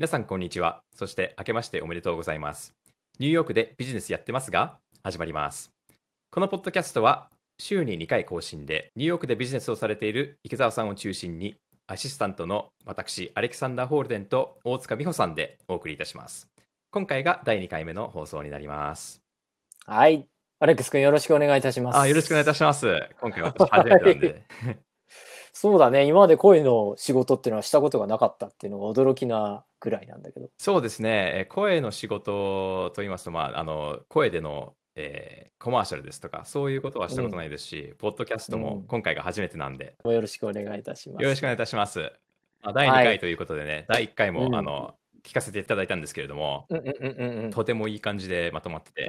[0.00, 0.80] 皆さんこんにちは。
[0.96, 2.72] そして明けましておめでとうございます。
[3.18, 5.72] ニューヨークでビジネスやってますが始まります。
[6.30, 7.28] このポッドキャストは
[7.58, 11.54] 週に2回更新でニューヨークでビジネスをされている池澤さんを中心に
[11.86, 16.48] アシスタントの私アレキサンダー・ホールデンと大塚美穂さんでお送りいたします。
[16.92, 19.20] 今回が第2回目の放送になります。
[19.84, 20.26] はい。
[20.60, 21.98] アレックス君よろしくお願いいたします。
[21.98, 22.86] あよろしくお願いいたします。
[23.20, 24.46] 今回私初めてなんで。
[25.52, 26.04] そうだね。
[26.04, 30.48] 今まで声の仕事っていうのはしたことがなかったっていうのが驚きなぐらいなんだけど。
[30.58, 41.22] そうですね、えー声の仕事といいますと、まあ、あの声での、えーコマーシャルですとか、そういうことはしたことないですし、ポッドキャストうんも今回が初めてなんで、よろしくお願いいたします。
[41.22, 42.12] よろしくお願いいたします。
[42.62, 47.50] まあ、第2はい回ということでね、第1回も、うんあの聞かせていただいたんですけれども、うんうんうんうんうん。
[47.50, 49.08] とてもいい感じでまとまってて、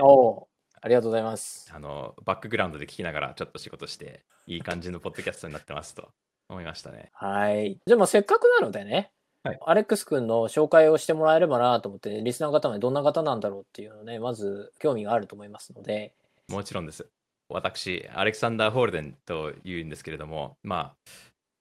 [0.82, 1.72] ありがとうございます。
[1.74, 6.10] あのバックグラウンドで聞きながらちょっと仕事して、いい感じのポッドキャストになってますと
[6.52, 7.10] 思いましたね。
[7.14, 7.80] はい。
[7.86, 9.12] じゃあまあせっかくなのでね、
[9.44, 16.14] はいアレックス君の紹介をしてもらえればなと思って、リスナーの方もどんな方なんだろうっていうのをね、まず興味があると思いますので、
[16.48, 17.08] もちろんです。
[17.50, 21.12] 私、アレクサンダー・ホールデンというんですけれども、まあ、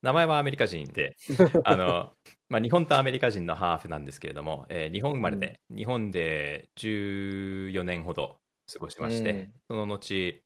[0.02, 1.16] 名前はアメリカ人で、
[1.64, 2.12] あの、
[2.48, 8.38] まあ、日本とアメリカ人のハーフなんですけれども、えー日本生まれで、日本で14年ほど
[8.72, 10.42] 過ごしまして、うんその後、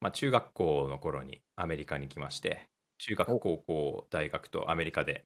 [0.00, 2.68] まあ、中学校の頃にアメリカに来まして、
[2.98, 3.38] 中学、お。
[3.38, 5.24] 高校、大学とアメリカで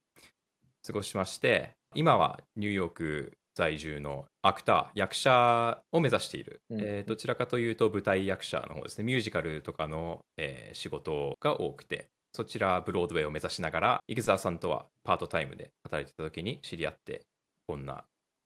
[0.86, 17.22] 過ごしまして、今はニューヨーク在住のアクター、役者を目指している、うんえーどちらかというと舞台役者の方ですね、ミュージカルとかの、えー仕事が多くて、そちらブロードウェイを目指しながら、池澤さんとはパートタイムで働いてた時に知り合って、
[17.66, 18.04] こんな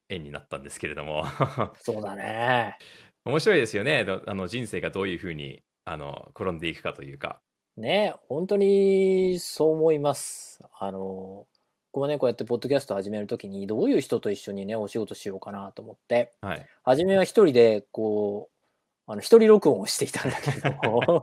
[0.09, 1.25] 縁になったんですけれども、
[1.81, 2.77] そうだね。
[3.25, 7.41] 面白いですよね、どあの人生がどういうふうにあの転んでいくかというか。
[7.77, 10.63] ね、本当にそう思います。
[10.79, 11.47] あの、
[11.93, 21.23] 僕もね、こうやってポッドキャスト始めるときに、どういう人と一緒にね、お仕事しようかなと思って、はい、初めは一人で、こう、あの、一人録音をしていたんだけれども、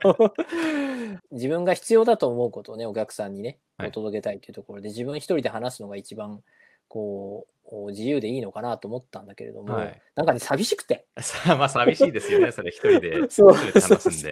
[1.31, 6.43] 自分が必要だと思うことをね、お客さんにね、はいお届けたいっていうところで、自分一人で話すのが一番、
[6.87, 11.05] こう、自由でいいのかなと思ったんだけれども、はいなんかね、寂しくて。
[11.47, 13.81] まあ寂しいですよね、それ一人で そう話すんで。
[13.81, 14.29] そうそう、そ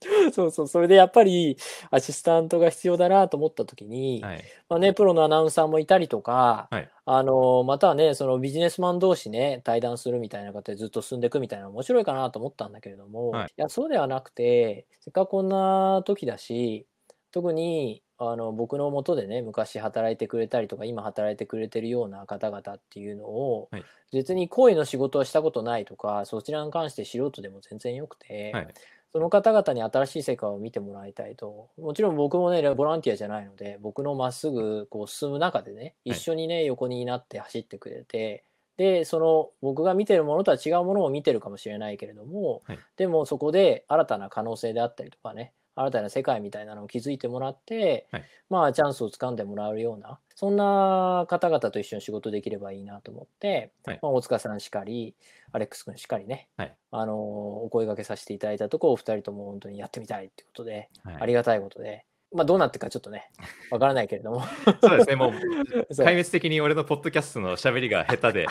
[0.80, 1.56] れでやっぱり
[1.90, 6.90] アシスタントが必要だなと思った時に、はい、まあね、プロのアナウンサーもいたりとか、はい。
[7.04, 13.48] あのまたはね、そのビジネスマン同士ね、対談するみたいな形でずっと進んでいくみたいなの面白いかなと思ったんだけれども、はい。
[13.48, 16.86] いや、そうではなくて、せっかくこんな時だし、
[17.32, 23.84] 特にあの僕のもとでね、昔働いてくれたりとか、今働いてくれてるような方々っていうのを、はい。
[24.12, 28.68] 別に声の仕事をしたことないとか、そちらに関して素人でも全然よくて、はい、
[29.12, 31.70] その方々に新しい世界を見てもらいたいと。
[31.78, 38.44] もちろん僕もね、ボランティアじゃないので、僕のまっすぐこう進む中でね、はい一緒にね、横になって走ってくれて、
[38.76, 48.24] で、その僕が見てるものとは違うものを見てるかもしれないけれども、はいでもそこで新たな可能性であったりとかね、新たな世界みたいなのを築いてもらって、はい。
[48.50, 53.98] まあチャンスをつかんでもらうような、そんな方々と一緒に仕事できればいいなと思って、はい。
[54.02, 55.14] まあ、大塚さんしかり、
[55.52, 56.76] アレックス君しかりね、はい。
[56.90, 61.16] あのお声掛けさせていただいたところ、お二人とも本当にやってみたいっていうことで、はい。
[61.20, 63.30] ありがたいことで、まあどうなってるかちょっとね、
[63.70, 64.42] わからないけれども、
[64.82, 65.32] そうですね、もう
[65.92, 68.46] 壊滅的に俺のポッドキャストの喋りが下手で、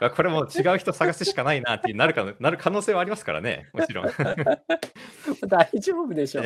[0.00, 4.06] あ これもう違う人探すしかないなってなるかなる可能性はありますからね、もちろん。
[5.46, 6.44] 大丈夫でしょう。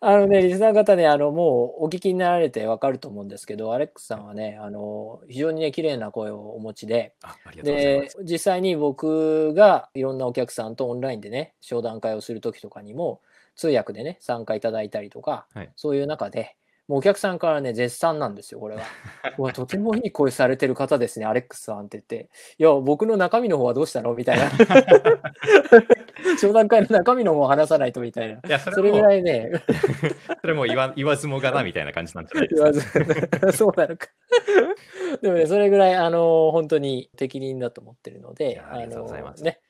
[0.00, 7.14] あのね、リスナーの方ね、あの、もうお聞きになられてわかると思うんですけど、アレックスさんはね、あの、非常にね、綺麗な声をお持ちで、
[7.62, 8.18] で、す。
[8.22, 13.20] 実際に僕がいろんなお客さんとオンラインでね、商談会をするときとかにも、
[13.56, 16.56] 通訳でね、参加いただいたりとか、はいそういう中で、
[16.88, 18.82] もうお客さんからね、絶賛なんですよ、これは。
[19.38, 22.28] うわ、とてもいい声されてる方ですね、アレックスさんって言って、
[22.58, 24.14] いや、僕の中身の方はどうしたの？
[24.14, 24.50] みたいな。
[26.40, 28.34] 商談会の中身の方を話さないとみたいな。
[28.34, 29.50] いや、それそれぐもらいね、
[30.40, 32.48] それも言わ言わずもがなみたいな感じなんじゃない？
[32.48, 32.98] で言すか。
[33.46, 34.06] わず、そうなのか。
[35.20, 39.60] でもね、それぐらい、あの、本当に適任だと思ってるのいで、やありがとうございますね、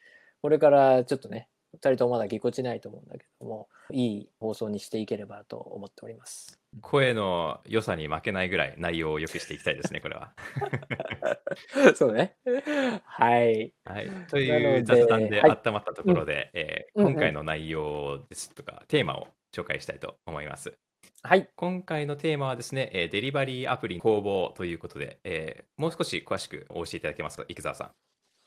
[0.40, 1.49] これからちょっとね、
[1.82, 6.61] 二人ともまだぎこちないと思うんだけども、いい放送にしていければと思っております。
[6.81, 10.32] 声の良さに負けないぐらい内容を良くしていきたいですね、これは。
[11.96, 12.37] そうね。
[13.05, 13.75] はい。
[13.84, 20.73] はい、とないう雑談ではい温まったところで、えーうんうん今回の内容ですとか、テーマを紹介したいと思います。
[21.25, 21.50] はい。
[21.56, 27.90] 今回のテーマはですね、えーデリバリーアプリ公募ということで、えーもう少し詳しくお教えいただけますか、生澤さん。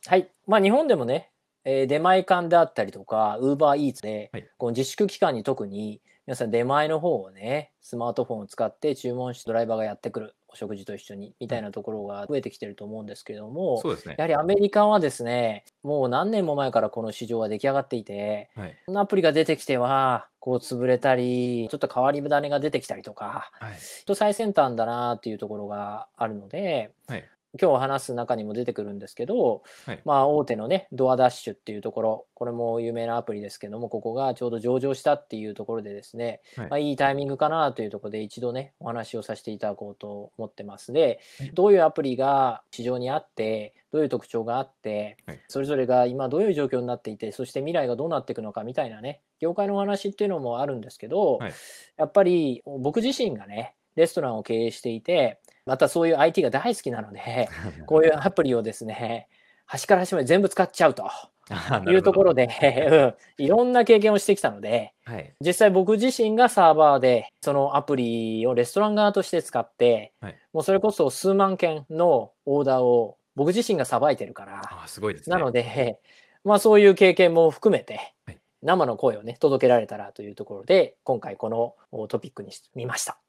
[0.08, 0.30] はい。
[0.48, 1.32] まあ、日本でもね、
[1.66, 14.24] えー出前館であったりとか、ウーバーイーツで、はいこの自粛期間に特に、皆さん出前の方をね、スマートフォンを使って注文してドライバーがやってくる、お食事と一緒にみたいなところが増えてきてると思うんですけれども、そうですねや。
[14.24, 18.76] はりアメリカはですね、もう何年も前からこの市場は出来上がっていて、はい。
[18.86, 23.74] こんなアプリが出てきては、こう潰れたり、ちょっと変わり種が出てきたりとか、はい。
[24.06, 27.24] と最先端だなっていうところがあるので、はい
[27.62, 30.02] 今日話す中にも出てくるんですけど、はい。
[30.06, 36.70] まあ大手のね、ドアダッシュっていうところ、これも有名なアプリですけども、ここがちょうど上場したっていうところでですね、はい。
[36.70, 40.92] まあ、いいタイミングかなというところで一度ね、お話をさせていただこうと思ってます。
[40.92, 51.54] ではい、どういうアプリが市場にあって、どういう特徴があってはい、それぞれが今どういう状況になっていて、そして未来がどうなっていくのかみたいなね、業界のお話っていうのもあるんですけど、はい。
[51.98, 57.50] やっぱり僕自身がね、レストランを経営していて、またそういう IT が大好きなので、
[57.88, 59.28] こういうアプリをですね、
[59.66, 62.48] 端から端まで全部使っちゃうとあいうところで。
[62.48, 62.88] で、
[63.38, 65.34] うんいろんな経験をしてきたので、はい。
[65.42, 75.36] 実際僕自身がサーバーでそのアプリをレストラン側として使って、はいもうそれこそ数万件のオーダーを僕自身がさばいてるから、あ、すごいですね。
[75.36, 76.00] なので、
[76.44, 83.20] まあそういう経験も含めてはい、生の声をね、届けられたらというところで、今回このおトピックにしてみました。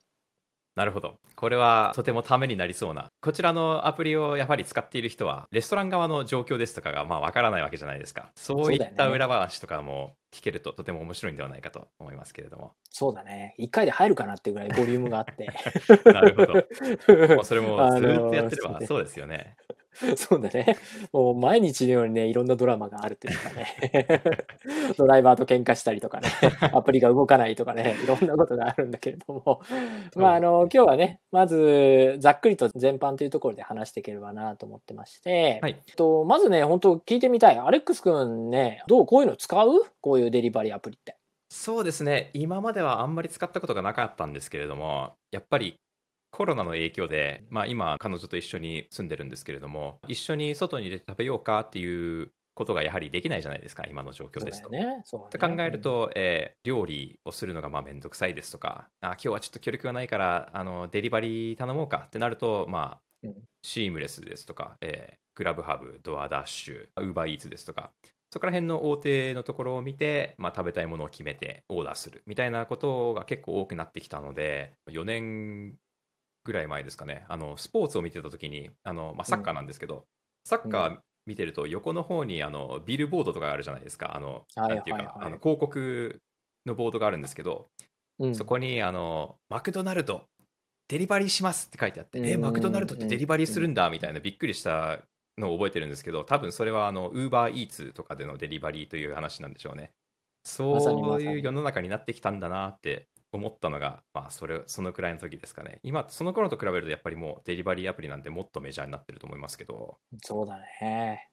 [0.76, 1.18] なるほど。
[1.36, 3.10] これはとてもためになりそうな。
[3.22, 8.30] こちらのアプリをやはり使っている人は、レストラン側の状況ですとかがまあわからないわけじゃないですか。
[8.36, 12.72] そういった裏話とかも聞けるととても面白いんではないかと思いますけれども。
[12.90, 13.54] そうだね。
[13.56, 15.48] 一回で入るかなっていうぐらいボリュームがあって。
[16.12, 17.36] なるほど。
[17.36, 19.56] もうそれもずっとやってればそうですよね。
[20.16, 20.76] そうだね。
[21.12, 24.22] もう毎日のようにね、いろんなドラマがあるっていうかね。
[24.98, 26.28] ドライバーと喧嘩したりとかね、
[26.72, 29.62] アプリが動かないとかね、いろんなことがあるんだけれども、
[30.14, 37.58] まあ、あの、今日はね、まず、ざっくりと全般というところで話していければなと思ってまして、はいえっとまずね、本当聞いてみたい。
[37.58, 39.86] アレックス君ね、どうこういうの使う？
[40.00, 41.16] こういうデリバリーアプリって。
[41.48, 42.30] そうですね。
[42.34, 45.78] 今まではあんまり使ったことがなかったんですけれども、やっぱり
[46.36, 54.68] コロナの影響で、まあ今彼女と一緒に住んでるんですけれども、一緒に外に出て食べようかっていうことがやはりできないじゃないですか、今の状況ですと。
[54.68, 55.00] ね。
[55.06, 55.56] そうね。
[55.56, 63.34] 考える、と、えー料理をするのがまあめんどくさいですとか、あ今日はちょっと協力がないからあのデリバリー頼もうかってなると、まあうん。
[63.62, 67.92] シームレスですとか、えーグラブハブ、ドアダッシュ、ウーバーイーツですとか、
[68.30, 75.74] そこら辺の大手のところを見て、まあ、食べたいものを決めてオーダーするみたいなことが結構多くなってきたので、4年
[76.46, 80.06] ぐらい前ですかね、あのスポーツを見てた時に、あのまあ、サッカーなんですけど、
[80.44, 86.20] サッカー見てると横の方にあのビルボードとかあるじゃないですか、あのはいなんていうか、あの広告
[86.64, 87.68] のボードがあるんですけど、
[88.18, 88.34] うん。
[88.34, 90.22] そこにあのマクドナルド
[90.88, 92.42] デリバリーしますって書いてあって、え、うん。
[92.42, 95.00] マクドナルドってデリバリーするんだみたいなびっくりした
[95.36, 99.90] のを覚えてるんですけど、多分それはあの Uber Eats とかでのデリバリーという話なんでしょうね。
[100.44, 105.80] そういう世の中になってきたんだなって思ったのが、まあ、それそのくらいの時ですかね。
[105.82, 111.28] 今、その頃と比べるとやっぱりもうデリバリーアプリなんてもっとメジャーになってると思いますけど、そうだね。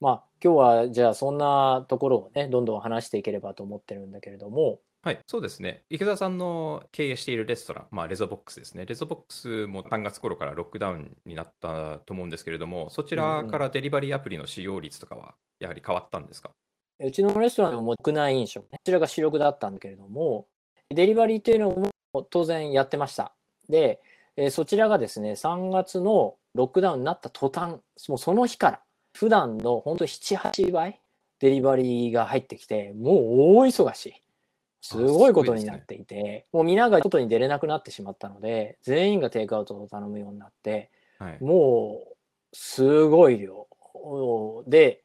[0.00, 5.84] まあ、今日はじゃあそんなところをね、どんどん話していければと思ってるんだけれども、はい、そうですね。
[5.90, 8.86] 池田さんの経営しているレストラン、まあ、レゾボックスですね。
[8.86, 16.50] レゾボックスも3月頃からロックダウンになったと思うんですけれども、そちらからデリバリーアプリの使用率とかはやはり変わったんですか？
[17.00, 20.46] うちのレストランも国内飲食、こちらが主力だったんだけれども、
[20.94, 23.34] デリバリーっていうのも当然やってました。
[23.68, 24.00] で、
[24.36, 28.80] えーそちらがですね、3月のロックダウンになった途端、もうその日から、
[29.12, 31.00] 普段の本当7、8倍、
[31.38, 33.16] デリバリーが入ってきて、もう
[33.58, 34.14] 大忙しい。
[34.80, 41.42] すごいことになっていて、もう皆が外に出れなくなってしまったので、全員がテイクアウトを頼むようになって、はい。
[41.42, 42.16] もう、
[42.52, 43.66] すごい量。
[43.94, 45.02] おで、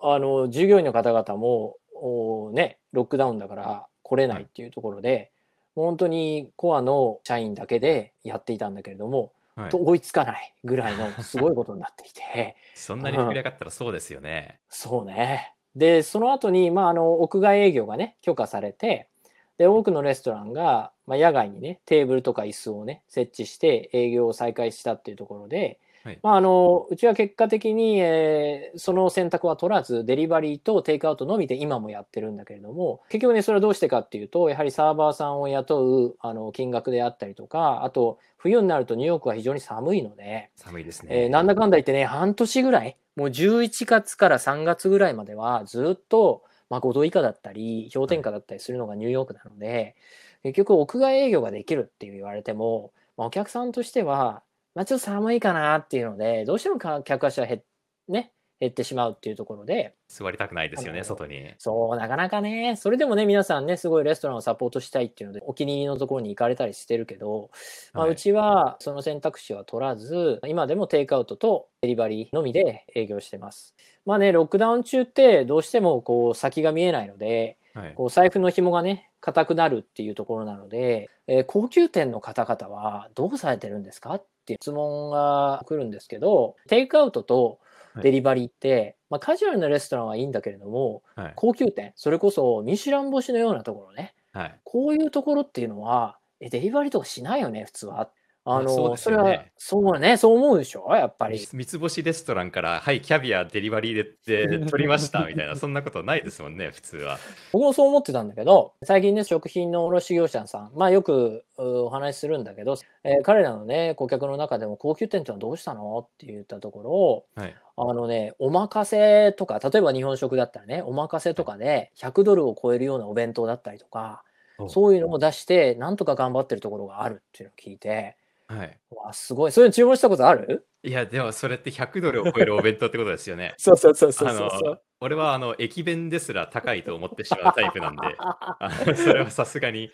[0.00, 5.30] あの、従業員の方々も、おね、ロックダウンだから来れないっていうところで、
[5.74, 14.58] 本当にコアの社員だけでやっていたんだけれども、はいと追いつかないぐらいのすごいことになっていて、そんなに膨れ上がったらそうですよね。
[14.68, 15.54] そうね。
[15.76, 19.08] で、その後に、まあ、あの、屋外営業がね、許可されて、
[19.56, 41.22] で、多くのレストランが、まあ、野外にね、テーブルとか椅子をね、設置して営業を再開したっていうところで、はいまあ、あの、うちは結果的に、えーその選択は取らず、デリバリーとテイクアウトのみで今もやってるんだけれども、結局ね、それはどうしてかっていうと、やはりサーバーさんを雇う、あの、金額であったりとか、あと、冬になるとニューヨークは非常に寒いので、寒いですね。
[41.24, 49.94] えーなんだかんだ言ってね、半年ぐらい、もう11月から3月ぐらいまでは、ずっと、まあ、5度以下だったり、氷点下だったりするのがニューヨークなので、
[50.42, 54.42] 結局、屋外営業ができるって言われても、まあ、お客さんとしては、
[54.74, 57.62] まあ、ちょっと寒いかなっていうので、どうしてもか客足は減,、
[58.08, 61.54] ね、減ってしまうっていうところで、座りたくないですよね、外に。
[61.58, 67.50] そう、なかなかね、それでもね、皆さんね、すごいレストランをサポートしたいっていうので、お気に入りのところに行かれたりしてるけど、
[67.92, 73.74] まあ、はいうちはその選択肢は取らず、今でもテイクアウトとデリバリーのみで営業してます。
[74.04, 77.94] まあね、ロックダウン中ってどうしてもこう先が見えないので、はい。
[77.94, 87.58] こう財布の紐がね、硬くなるっていうところなので、えー高級店の方々はどうされてるんですかっていう質問が来るんですけど、テイクアウトと
[88.02, 91.32] デリバリーって、まあ、カジュアルなレストランはいいんだけれども、はい。
[91.36, 94.60] 高級店、それこそミシュラン星のようなところね、はい。
[94.64, 98.10] こういうところっていうのは、え、デリバリーとかしないよね、普通は。
[98.46, 101.38] あの、そうですそれはよね、そうね、そう思うでしょ、やっぱり。
[101.38, 107.18] 三つ星レストランから、はい、キャビアデリバリーでで 取りましたみたいな、そんなことないですもんね、普通は。
[107.52, 115.98] 僕もそう思ってたんだけど、最近ね、食品の卸業者さん、まあよくうお話しするんだけど、えー彼らのね、顧客の中でも高級店ってのはどうしたの？
[115.98, 117.54] って言ったところ、はい。
[117.76, 124.22] あのね、おまかせとか、例えば日本食だったらね、おまかせとかで100ドルを超えるようなお弁当だったりとか、
[124.58, 128.78] おそういうのを出して、なんとか頑張ってるところがあるっていうのを聞いて、はい。
[128.90, 129.52] わあ、すごい。
[129.52, 130.66] そういうの注文したことある？
[130.82, 133.54] いや、でもそれって100ドルを超えるお弁当ってことですよね。
[133.58, 134.78] そうそうそうそうあそうそうの。
[135.00, 139.90] 俺はあの駅弁ですら高いと思ってしまうタイプなんで、それはさすがに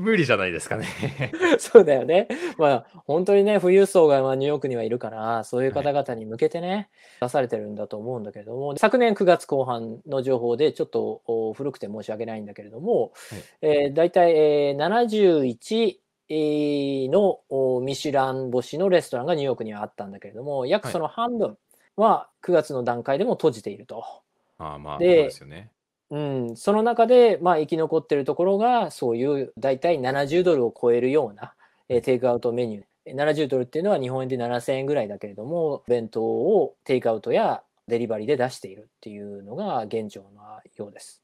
[0.00, 0.86] 無理じゃないですかね。
[1.58, 2.28] そうだよね。
[2.56, 6.88] まあ、本当にね、富裕層がまあニューヨークにはいるから、そういう方々に向けてね、
[7.20, 15.96] 出されてるんだと思うんだけれども、昨年9月後半の情報で、ちょっとお古くて申し訳ないんだけれども、はいえー大体、えー71えー
[16.30, 21.56] のおミシュラン星のレストランがニューヨークにはあったんだけれども、約はいその半分
[21.96, 24.04] は9月の段階でも閉じていると。
[24.58, 25.70] ああまあ、そうでですよね。
[26.10, 31.54] うん、その中で、まあ、生き残ってるところが、そういう大体70ドルを超えるような、
[31.88, 32.84] えーテイクアウトメニュー。
[33.14, 40.42] 70ドルっていうのは日本円で7000円ぐらいだけれども、弁当をテイクアウトやデリバリーで出しているっていうのが現状の
[40.76, 41.22] ようです。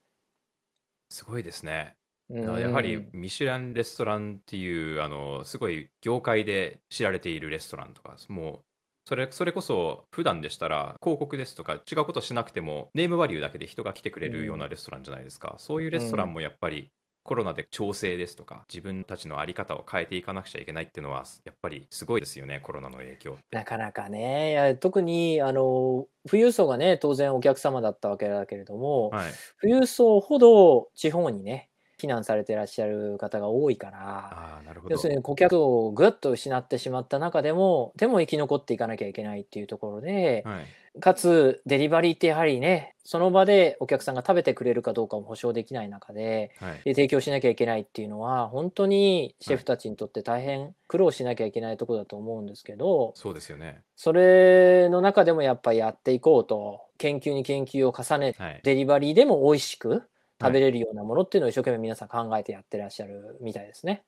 [1.11, 1.94] すごいですね。
[2.33, 8.59] うんやはりミシュランレストランっていうあのすごい業界で知られているレストランとかもう
[9.05, 16.91] それそれこそ普段でしたら広告ですとか違うことしなくてもネームバリューだけで人が来てくれるようなレストランじゃないですか、そういうレストランもやっぱり
[17.25, 29.33] コロナで調整ですとか自分たちの在り方を変えていかなくちゃいけないっていうのはやっぱりすごいですよねコロナの影響なかなかね、特にあの富裕層がね、当然お客様だったわけだけれども、はい。
[29.61, 31.69] 富裕層ほど地方にね、
[32.02, 34.94] 避難されてらっしゃる方が多いから、ああなるほど。
[34.94, 40.66] 要するに顧客をぐっと失ってしまった中でも、でも生き残っていかなきゃいけないっていうところで、はい。
[41.00, 46.80] かつデリバリーってやはりね、その場でお客さんが食べてくれるかどうかも保証できない中で、はい。
[46.85, 53.80] で提供しなきゃいけないっていうのは、本当にシェフたちにとって大変苦労しなきゃいけないところだと思うんですけど、そうですよね。
[53.97, 58.61] それの中でもやっぱりやっていこうと、研究に研究を重ね、はい。
[58.62, 60.02] デリバリーでも美味しく
[60.42, 64.02] 食べれるようなものっていうのを一生懸命皆さん考えてやってらっしゃるみたいですね。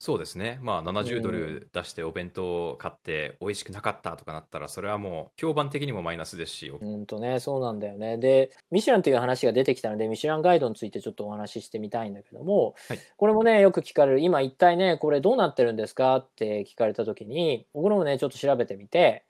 [0.00, 0.58] そうですね。
[0.62, 8.16] まあ70ドうル出してお弁当を買って美味しくなかったとかなったらそれはもう評判的にもマイナスですし、うんとね、そうなんだよね。
[8.16, 19.24] で、ミシュランという話が出てきたので、ミシュランガイドについてちょっとお話ししてみたいんだけども、はいこれもね、よく聞かれる、今一体ね、これどうなってるんですかって聞かれたときに、僕らもね、ちょっと調べてみて、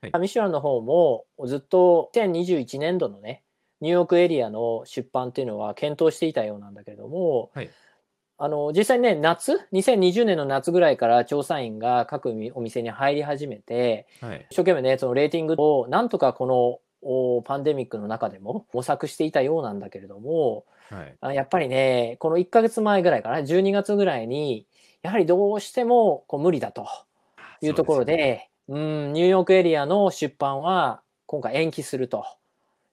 [0.00, 3.44] はいミシュランの方もずっと2021年度のね、
[3.82, 7.70] ニューヨークエリアの出版っていうのは検討していたようなんだけれども、はい
[8.38, 14.46] あの実際にね、夏、2020年の夏ぐらいから調査員が各お店に入り始めて、はい。
[14.50, 21.14] 一生懸命ね、そのレーティングをなんとかこのおパンデミックの中でも模索していたようなんだけれども、はい。
[21.20, 24.66] あやっぱりね、この1ヶ月前ぐらいかな、12月ぐらいに、
[25.02, 26.88] やはりどうしてもこう無理だと
[27.60, 32.24] いうところで、うん、ニューヨークエリアの出版は今回延期すると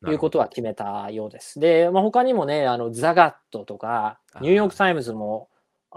[0.08, 1.60] いうことは決めたようです。
[1.60, 5.50] で、まあ、他にもね、あのザガットとか、ニューヨーク・タイムズも、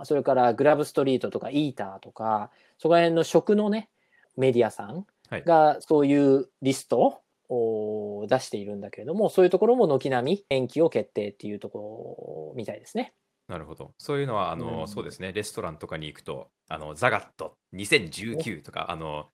[0.04, 3.88] それからグラブストリートとかイーターとか、そこら辺の食のね、
[4.36, 13.14] メディアさんはいがそういうリストを出しているんだけれども、そういうところも軒並み延期を決定っていうところみたいですね。
[13.48, 13.92] なるほど。
[13.98, 19.28] そういうのは、あの、うんそうですね、レストランとかに行くと、あの、ザガット2019とか、あの、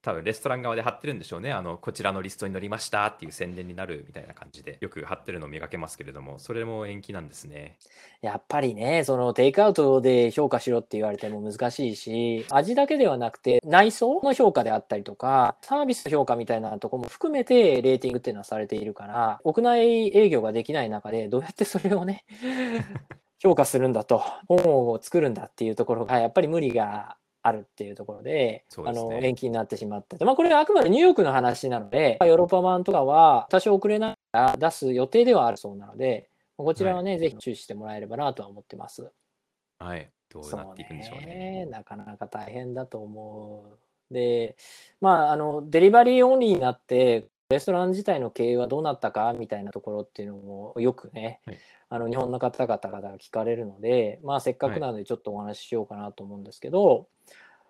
[0.00, 1.52] 多分レストラン側で貼ってるんでしょうね。
[1.52, 7.76] あの、こちらのリストに載りましたっていう宣伝になるみたいな感じで、よく貼ってるのを見かけますけれども、それも延期なんですね。
[8.20, 22.24] やっぱりね、そのテイクアウトで評価しろって言われても難しいし、味だけではなくて内装の評価であったりとか、サービスの評価みたいなところも含めてレーティングっていうのはされているから、屋内営業ができない中でどうやってそれをね、
[23.40, 27.16] 評価するんだと、本を作るんだっていうところがやっぱり無理が
[27.48, 30.22] あるっていうところで、ねの延期になってしまった。
[30.24, 39.10] まあ、これはあくまでニューヨークの話なので、ヨーロッパ版とかは多少遅れながら出す予定ではあるそうなので、こちらはね、ぜひ注視してもらえればなとは思ってます。
[39.78, 40.10] はい。
[40.30, 41.66] どうなっていくんでしょうそうね。
[41.66, 43.78] なかなか大変だと思
[44.10, 44.14] う。
[44.14, 44.56] で、
[45.00, 51.58] まあ、あの、デリバリーオンリーになって、レストラン自体の経営はどうなったかみたいなところっていうのもよくね、はい
[51.90, 57.17] あの日本の方々が聞かれるので、まあ、せっかくなのでちょっとお話ししようかなと思うんですけど、あ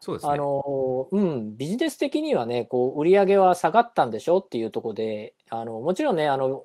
[0.00, 0.36] そうですね。
[0.36, 6.62] のうん、ビジネス的にはね、こう売り上げは下がったんでしょっていうところで、あのもちろんね、あの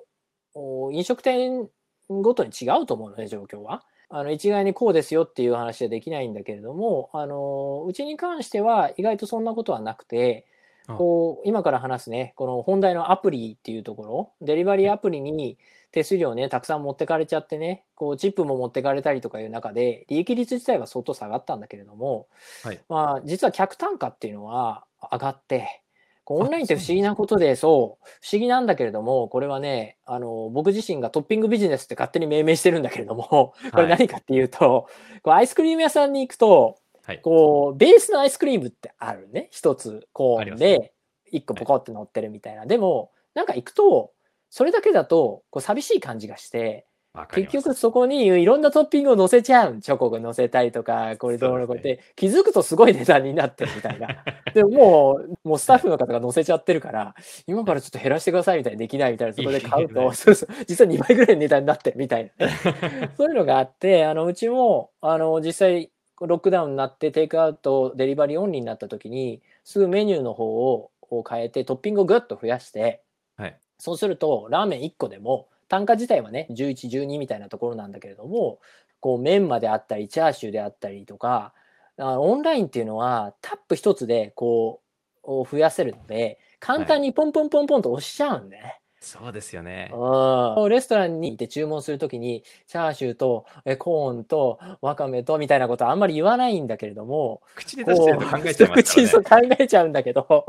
[0.53, 1.67] お飲食店
[2.07, 3.83] ごとに違うと思うのね、状況は。
[4.09, 10.45] あの一概にこうですよっていう話はできないんだけれども、あのうちに関しては意外とそんなことはなくて、
[10.87, 15.57] あこう今から話すね、この本題のアプリっていうところ、デリバリーアプリに
[15.93, 22.27] 手数料ね、たくさん持ってかれちゃってね、こうチップも持ってかれたりとかいう中で、利益率自体は相当下がったんだけれども、
[22.63, 25.83] はいまあ、実は客単価っていうのは上がって、
[26.23, 34.87] こうあオンラインって不思議なことで、そう、不思議なんだけれども、これはね、あの、僕自身がトッピングビジネスって勝手に命名してるんだけれども、これ何かっていうと、
[35.21, 37.21] こうアイスクリーム屋さんに行くと、はい。
[37.21, 39.49] こう、ベースのアイスクリームってあるね。
[39.51, 40.93] 一つ、コありますーンで、
[41.31, 42.65] 一個ポコって乗ってるみたいな。
[42.65, 44.11] でも、なんか行くと、
[44.55, 46.85] それだけだと、こう、寂しい感じがして、
[47.31, 49.79] 結局そこにいろんなトッピングを乗せちゃう。
[49.79, 54.23] チョコが乗せたりとか、これどうのこうって、気づくとすごい値段になってるみたいな。
[54.53, 57.15] でももう、もうスタッフの方が乗せちゃってるから、
[57.47, 62.53] 今からちょっと減らしてくださいみたいにできないみたいな、そこで買うと、そうそう、実は2倍ぐらいの値段になってるみたいなね。
[63.17, 65.89] そういうのがあって、あの、うちも、あの、実際、
[66.21, 73.03] ロックダウンになって、テイクアウト、デリバリーオンリーになった時に、すぐメニューの方をを変えて、トッピングをぐっと増やして、
[73.35, 73.59] はい。
[73.77, 78.59] そうすると、ラーメン1個でも、単価自体はね、11、12みたいなところなんだけれども、
[78.99, 81.53] こう、麺まであったり、チャーシューであったりとか、
[81.97, 84.81] あオンラインっていうのは、タップ一つで、こ
[85.23, 88.79] う、を増やせるので、簡単にポンポンポンポンと押しちゃうんでね。
[89.03, 89.91] そうですよね。
[89.93, 99.47] うんレストランに行って注文するときに、チャーシューとえコーンとわかめとみたいなことはあんまり言わないんだけれども、口に出してると考えちゃいます口からね。
[99.49, 100.45] に考えちゃうんだけど、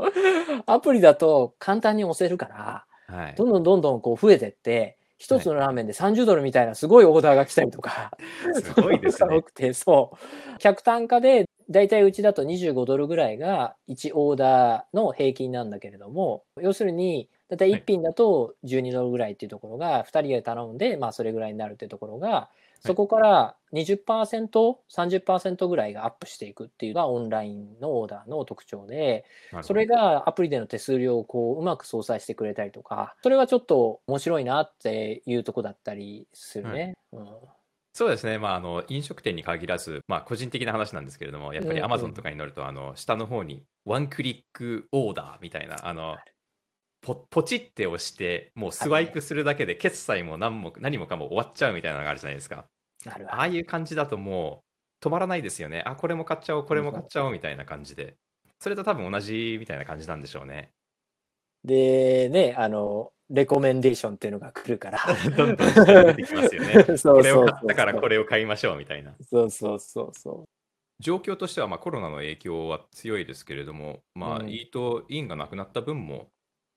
[0.65, 3.35] アプリだと簡単に押せるから、はい。
[3.35, 8.11] どんどんどんどんこう増えてって、一つのラーメンで30ドルみたいなすごいオーダーが来たりとか、
[8.61, 9.41] すごいですね多。
[9.41, 10.17] くて、そ
[10.55, 10.57] う。
[10.59, 29.25] 客単価で、だいたいうちだと25ドルぐらいが1オーダーの平均なんだけれども、要するに、だいたい1品だと12ドルぐらいっていうところが、2人で頼んで、まあそれぐらいになるっていうところが、そこから20%、30%ぐらいがアップしていくっていうのがオンラインのオーダーの特徴で、
[29.61, 36.93] それがアプリでの手数料をこううまく相殺してくれたりとか、それはちょっと面白いなっていうとこだったりするね。
[37.11, 37.27] うん。
[37.93, 41.91] そうですね、まあ、あの飲食店に限らず、まあ、個人的な話なんですけれども、やっぱりうんうん。
[41.91, 46.17] Amazon とかに乗ると、あの下の方にワンクリックオーダーみたいな、あの
[47.05, 52.65] ポポチって押して、もうスワイプするだけで決済も何も何もかも終わっちゃうみたいなのがあるじゃないですか。
[53.05, 54.63] なるああいう感じだとも
[55.03, 55.83] う止まらないですよね。
[55.85, 58.15] あ、これも買っちゃおう、これも買っちゃおうみたいな感じで。
[58.59, 60.71] それと多分同じみたいな感じなんでしょうね。
[61.63, 64.99] でね、あの、レコメンデーションっていうのが来るから。
[65.37, 66.83] どんどん出てきますよね。
[66.97, 69.13] そうこれをそう買ったからこれを買いましょうみたいな。
[69.21, 70.45] そうそうそうそ
[70.99, 76.29] 状況としてはまあコロナの影響は強いですけれども、まあ、うんイートインがなくなった分も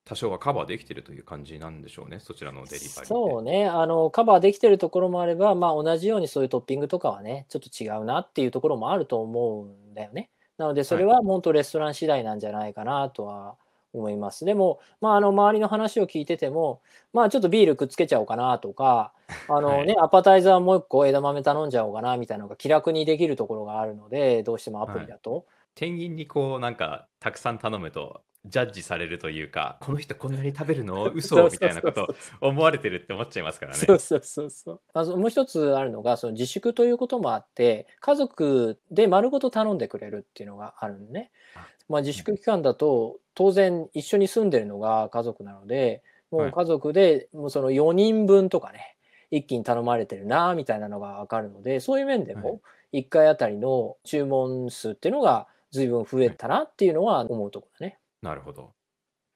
[0.09, 2.65] 多少はカバーできてるという感じなんでしょうね、そちらのう。
[2.65, 3.05] デリバリーで。
[3.05, 10.31] そうね、あの、カバーできてるところもあれば、まあ同じようにそういうトッピングとかはね、ちょっと違うなっていうところもあると思うんだよね。
[10.57, 13.55] なので、それは本当レストラン次第なんじゃないかなとは
[13.93, 14.45] 思います。
[14.45, 16.81] でも、まあ、あの、周りの話を聞いてても、
[17.13, 19.13] まあ、ちょっとビールくっつけちゃおうかなとか、
[19.47, 25.45] あのね、アパタイザーもう一個枝豆頼んじゃおうかなみたいなのが気楽にできるところがあるので、どうしてもアプリだと。
[25.75, 31.05] 店員にこうなんかたくさん頼むとジャッジされるというか、この人こんなに食べるの？
[31.13, 33.77] 嘘みたいなことを思われてるって思っちゃいますからね。
[33.77, 34.81] そうそうそうそう。
[34.93, 41.67] あそもう一つあるのが、その自粛ということもあって、家族で丸ごと頼んでくれるっていうのがあるのねあ。
[41.87, 48.95] まあ自粛期間だと、当然一緒に住んでるのが家族なので、もはいう家族でもうその4人分とかね、
[49.31, 52.61] 一気に頼まれてるなみたいなのがわかるので、そういう面ではも
[52.93, 57.98] 1回あたりの注文数っていうのが随分増えたなっていうのは思うところだね。
[58.21, 58.71] なるほど。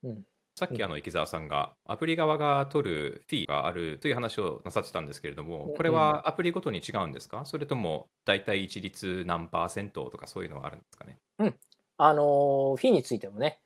[0.03, 0.23] うん。
[0.55, 7.45] さっきあの池澤さんがアプリ側が取るフィーがあるという話をなさってたんですけれども、これはアプリごとに違うんですか？
[7.45, 11.17] それとも大体一律何パーセントとかそういうのはあるんですかね？
[11.97, 13.59] あのーフィーについてもね、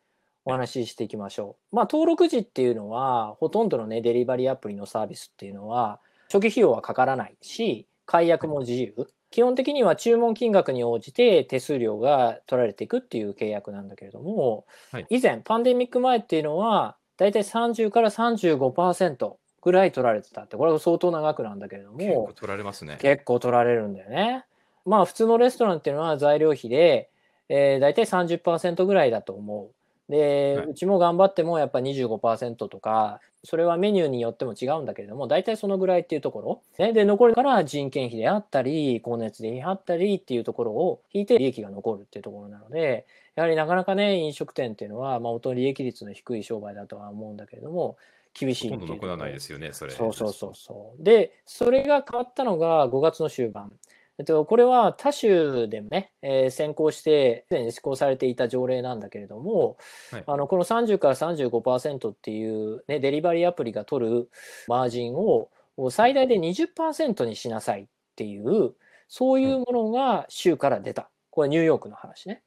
[0.45, 1.75] お話ししていきましょう。
[1.75, 5.99] まあ、登録時っていうのは、ほとんどのね、デリバリーアプリのサービスっていうのは、
[6.31, 9.07] 初期費用はかからないし、解約も自由。
[9.29, 22.97] 基本的には注文金額に応じて手数料が取られていくっていう契約なんだけれども、はい以前パンデミック前っていうのは大体30から35%ぐらい取られてたってこれは相当長くなんだけれども結構取られますね。
[23.01, 24.45] 結構取られるんだよね。
[24.85, 27.09] まあ普通のレストランっていうのは材料費で、
[27.49, 29.76] えー、大体30%ぐらいだと思う。
[30.09, 47.97] で、はいうちも頑張ってもやっぱ25%とかそれはメニューによっても違うんだけれども大体そのぐらいっていうところ、ね、で残るから人件費であったり光熱費であったりっていうところを引いて利益が残るっていうところなのでやはりなかなかね飲食店っていうのは、まあ、音利益率の低い商売だとは思うんだけれども
[48.39, 49.91] 厳しいほとんど残らないですよね、それ。
[49.91, 51.03] そうそうそうそう。
[51.03, 53.71] で、それが変わったのが5月の終盤。
[54.19, 59.77] えっと、これは他州でもね、えー先行して、すでに施行されていた条例なんだけれども、
[60.11, 64.29] はいあのこの30から35%っていう、ね、デリバリーアプリが取る
[64.67, 65.49] マージンを
[65.91, 68.73] 最大で20%にしなさいっていう、
[69.07, 71.09] そういうものが州から出た。
[71.29, 72.41] これニューヨークの話ね。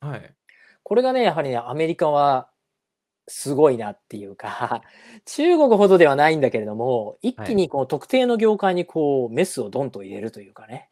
[0.00, 0.34] はい。
[0.84, 2.48] これがね、やはりね、アメリカは
[3.26, 4.82] すごいなっていうか、
[5.26, 10.88] 中国ほどではないんだけれども、一気にこう特定の業界にこうメスをドンと入れるというかね。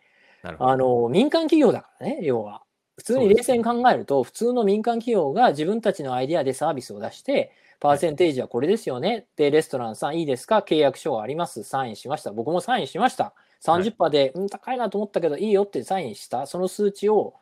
[0.58, 2.62] あの、民間企業だからね、要は。
[2.96, 9.26] 普通に冷静に考えると、普通の民間企業が自分たちのアイデアでサービスを出して、パーセンテージはこれですよね。
[9.36, 10.58] で、レストランさんいいですか？
[10.58, 11.64] 契約書があります。
[11.64, 12.30] サインしました。
[12.32, 13.34] 僕もサインしました。
[13.64, 16.46] 30%で、うん、高いなと思ったけどいいよってサインした。
[16.46, 17.34] その数値を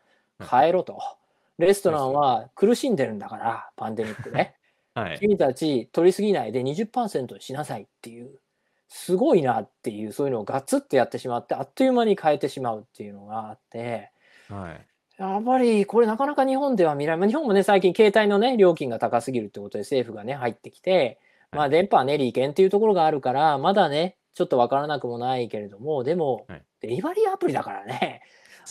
[0.50, 0.98] 変えろと。
[1.58, 4.54] レストランは苦しんでるんだから、パンデミックで。
[4.94, 5.18] はい。
[5.18, 8.38] 君たち取りすぎないで20%にしなさいっていう、
[8.92, 14.10] すごいなっていう、そういうのをガツッとやってしまって、あっという間に変えてしまうっていうのがあって、
[14.48, 14.86] はい。
[15.18, 17.28] やっぱりこれなかなか日本では見られない。
[17.30, 21.18] 日本もね、最近携帯のね、料金が高すぎるってことで政府がね、入ってきて、
[21.52, 28.22] まあ電波はね、利権っていうところがあるから、まだね、ちょっとわからなくもないけれども、でもはい、デリバリーアプリだからね、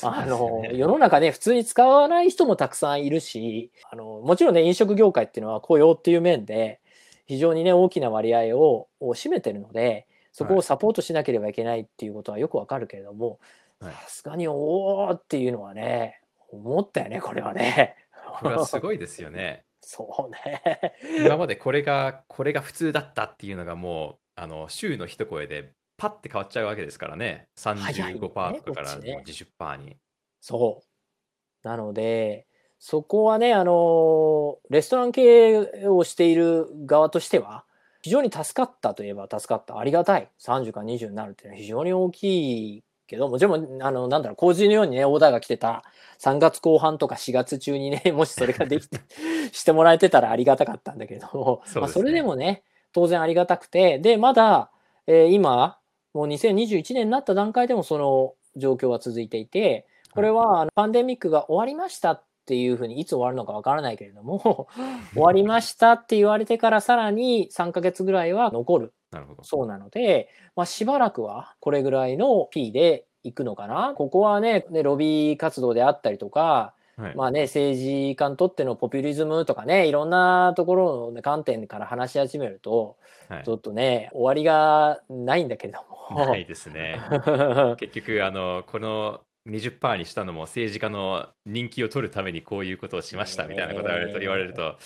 [0.04, 6.80] あの世の中ね普通に使わない人もたくさんいるしあのもちろんね飲食業界っていうのは雇用っていう面で
[7.28, 13.40] 非常にね大きな割合をを占めてるのでそこをサポートしなければいけないっていうことはよくわかるけれども
[13.80, 17.96] はいさすがにおーっていうのはね思ったよねこれはね。
[18.40, 19.66] これはすごいですよね。
[19.82, 20.94] そうね。
[21.26, 27.48] 今までこれが、これが普通だったっていうのがもう、あの、週の一声でパッて変わっちゃうわけですからね。
[27.56, 27.76] 早
[28.10, 29.98] いね35%とかからこっちねもう20%に。
[30.40, 31.68] そう。
[31.68, 32.48] なので、
[32.80, 37.66] そこはね、あの、レストラン経営をしている側としては、
[38.02, 39.78] 非常に助かったといえば助かった。
[39.78, 40.30] ありがたい。
[40.40, 45.84] 30から20になるっていうのは非常に大きいけど、もちろん、あの、なんだろう、洪水のようにね、オーダーが来てた
[46.20, 49.00] 3月後半とか4月中にね、 もしそれができて、
[49.52, 54.72] してもらえてたらありがたかったんだけれども、そねまあ、それでもね、当然ありがたくて、で、まだ、
[55.08, 55.78] えー今、
[56.14, 64.68] もう2021年になった段階でもその状況は続いていて、これはパンデミックが終わりましたっていうふうにいつ終わるのかわからないけれども、
[65.14, 69.44] 終わりましたって言われてからさらに3ヶ月ぐらいは残るなるほど。
[69.44, 73.94] そうなので、まあ、しばらくはこれぐらいの P で行くのかな。
[73.96, 77.16] ここはね、ねロビー活動であったりとか、はい。
[77.16, 85.80] まあね、政治家にとってのポピュリズムとかね、いろんなところの観点から話し始めると、はいちょっとね、終わりがないんだけれど
[86.14, 86.26] も。
[86.26, 87.00] ないですね。
[87.80, 94.78] 結局、あの、この20%にしたのも政治家の人気を取るためにこういうことをしましたみたいなことを言われると、ねえ言われると、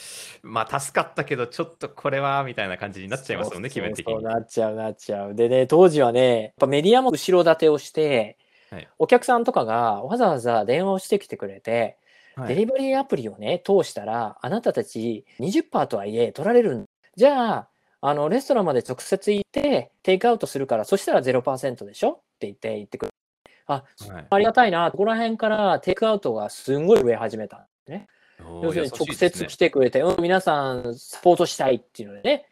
[0.44, 4.24] まあ、助かったけど、ちょっとこれは、みたいな感じになっちゃいますもんね、気分的そうに。
[4.24, 5.36] なっちゃうなっちゃう。
[5.36, 8.38] でね、当時はね、やっぱメディアも後ろ盾をして、
[8.72, 11.98] はいお客さんとかがわざわざ電話をしてきてくれて、
[12.36, 17.68] はいデリバリーアプリをね、通したら、あなたたち20%とはいえ取られるんじゃあ、
[18.02, 22.12] あの、レストランまで直接行って、テイクアウトするから、そしたら0%でしょ？
[22.12, 23.15] って言って、言ってくる。
[23.68, 24.92] あ、はいありがたいな。
[24.92, 28.08] ここら辺からテイクアウトがすんごい増え始めたんですね。
[28.40, 32.46] 要するに直接来てくれて、うん、皆さんサポートしたいっていうのでね。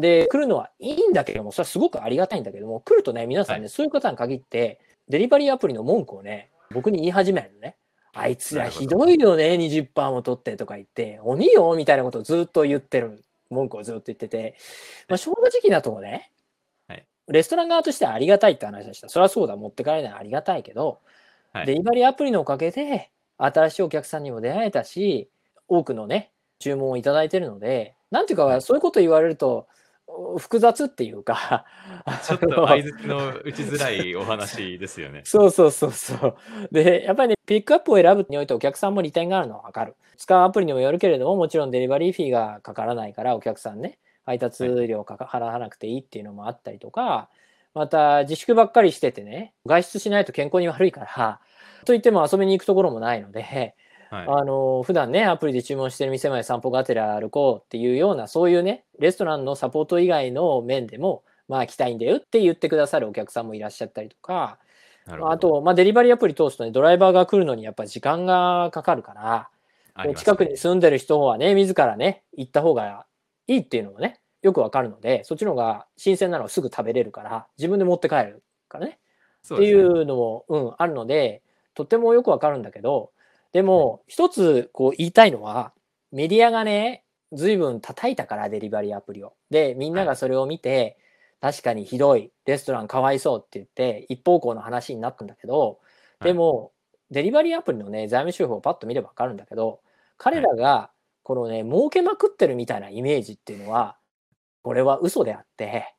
[0.00, 7.76] で、来るのはいいんだけども、それはすごくありがたいんだけども、来るとね、皆さんね、はいそういう方に限って、デリバリーアプリの文句をね、僕に言い始めるのね。
[8.14, 14.54] あいつらひどいよね、20%も取ってとか言って、鬼よみたいなことをずっと言ってる、文句をずっと言ってて、
[15.08, 16.30] まあ、正直なとこね、はい
[17.28, 19.08] レストラン側としてはありがたいって話でした。
[19.08, 21.00] それはそうだ、持って帰れないありがたいけど、
[21.52, 25.28] はいデリバリーアプリのおかげで、新しいお客さんにも出会えたし、
[25.68, 29.66] 多くのね、注文をいただいてるので、なんていうか、そういうこと言われると、
[30.06, 31.64] お複雑っていうか、
[32.24, 35.22] ちょっと相づちの打ちづらいお話ですよね。
[35.26, 36.36] そうそうそうそう。
[36.70, 39.96] で、やっぱりね、ピックアップを選ぶにおいてお客さんも利点があるのはわかる。
[40.16, 47.28] 使うアプリにもよるけれども、もちろんデリバリーフィーがかからないから、お客さんね、配達料かか払わなくていいっていうのもあったりとか、
[47.74, 51.40] また自粛ばっかりしててね、外出しないと健康に悪いから、
[51.84, 53.74] といっても遊びに行くところもないので、
[54.10, 54.26] はい。
[54.28, 64.58] あの普段ねアプリで注文してる店まで散歩がてら歩こうっていうようなそういうねレストランのサポート以外の面でもまあ来たいんだよって言ってくださるお客さんもいらっしゃったりとか
[65.06, 69.48] あと、まあ、デリバリーアプリ通すとねドライバーが来るのにやっぱ時間がかかるから
[70.04, 70.14] ね。
[70.14, 73.06] 近くに住んでる人はね自らね行った方が
[73.52, 78.98] いいっていうのもねよくわかるのでそっちの方が新鮮なのをすぐ食べれるから自分で持って帰るからね。
[79.44, 81.42] っていそうのも、うん、あるので、
[81.74, 83.10] とってもよくわかるんだけど、
[83.52, 85.72] でも、一つこう言いたいのは、
[86.12, 89.34] メディアがね、随分叩いたから、デリバリーアプリを。
[89.50, 90.96] で、みんながそれを見て、
[91.40, 95.80] 確かにひどい、レストランかわいそうって言って、一方向の話になったんだけど、
[96.22, 96.72] でも、
[97.10, 99.80] デリバリーアプリのね、財務手法をパッと見ればわかるんだけど、
[100.18, 100.91] 彼らが、
[101.22, 103.96] このね、儲けまくってるみたいなイメージっていうのは、
[104.62, 105.94] これは嘘であって、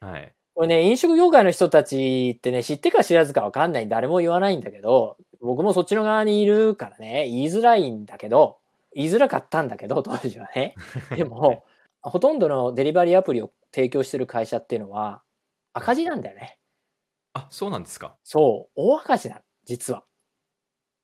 [0.00, 0.32] はい。
[0.54, 8.58] これね、飲食業界の人たちってね、知ってか知らずかわかんない、誰も言わないんだけど、僕もそっちの側にいるからね、言いづらいんだけど、
[8.92, 10.74] 言いづらかったんだけど、 当時はね。
[11.14, 11.64] でも、
[12.02, 15.22] ほとんどのデリバリーアプリを提供してる会社っていうのは、
[15.74, 16.58] 赤字なんだよね。
[17.34, 18.16] あ、そうなんですか。
[18.24, 20.02] そう、大赤字なの、実は。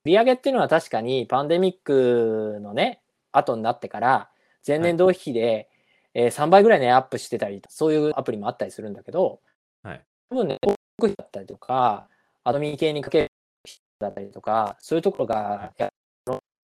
[0.04, 3.03] 売上っていうのは確かにパンデミックのね、
[3.36, 4.30] 後になってから、
[4.66, 5.68] 前年同期比で、
[6.14, 9.40] えー3倍ぐらいね、アップしてたり、そういうアプリもあったりするんだけど、
[9.82, 12.08] はい多分ね、広告費だったりとか、
[12.44, 13.30] アドミン系にかける
[13.64, 15.90] 費だったりとか、そういうところが、や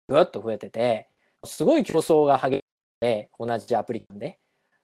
[0.08, 1.08] ぐわっと増えてて、
[1.44, 2.64] すごい競争が激しく
[3.00, 4.38] て、同じアプリなんで。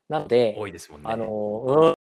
[0.09, 1.09] なので、多いですもんね。
[1.11, 1.27] あの、
[1.67, 1.95] うん。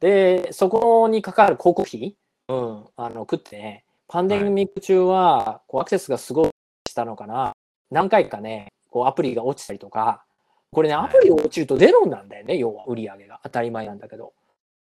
[0.00, 2.16] で、そこにかかる広告費、
[2.48, 6.50] うん、あの、食ってね、パンデミック中は、こう、アクセスがすごい
[6.88, 7.52] したのかな。
[7.90, 10.24] 何回かね、こう、アプリが落ちたりとか、
[10.72, 13.40] これね、はいアプリが落ちるとゼロなんだよね、要は、売り上げが。
[13.42, 14.32] 当たり前なんだけど。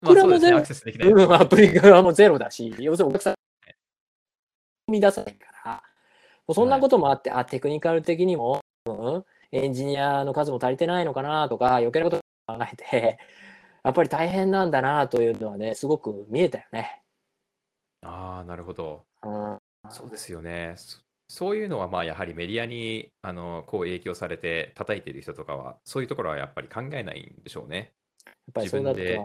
[0.00, 1.08] まあこれもゼロそうですねアクセスできない。
[1.10, 3.34] うん、アプリ側もゼロだし、要するにお客さん、
[4.88, 5.82] 生み出さないから、も
[6.48, 13.20] うそんなこともあって、あ、テクニカル的にも、うん、エンジニアの数も足りてないのかなとか、余計なこと考えて、
[13.84, 17.02] やっぱり大変なんだなというのはね、すごく見えたよね。
[18.00, 19.04] ああ、なるほど。
[19.22, 19.58] うん、
[19.90, 20.74] そうですよね。
[21.33, 27.95] そそういうのはまあやはりメディアにあのこう影響されて叩いている人とかはそういうところはやっぱり考えないんでしょうね。
[28.27, 29.18] やっぱり自分で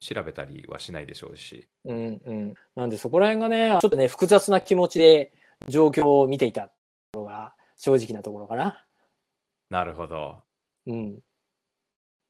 [0.00, 1.68] 調べたりはしないでしょうし。
[1.84, 1.94] う。
[1.94, 2.54] うんうん。
[2.74, 5.32] なんでそこら辺がね、ちょっとね、複雑な気持ちで
[5.68, 6.68] 状況を見ていたと
[7.12, 8.84] ころが正直なところかな。
[9.70, 10.42] なるほど。
[10.86, 11.20] うん。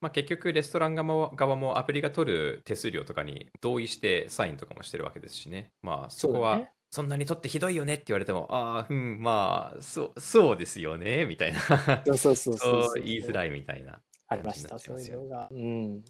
[0.03, 5.71] まあ、結局レストラン側も側もアプリが取る手数料とかに同意してサインとかもしてるわけですしね。
[5.83, 11.61] まあそこはねそんなに取ってひどいよねって言われても、ああ、うん、まあそうそうですよねみたいな。
[12.05, 14.01] そうそうそうそうそう言いづらいみたいな。
[14.29, 15.49] ありました、そういうのが。
[15.51, 16.03] うん。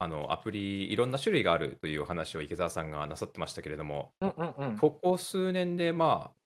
[0.00, 4.78] あのアプリいろんな種類があるというお話を池澤さんがなさってましたけれども、うんうんうん。
[4.78, 6.36] ここ数年でまあ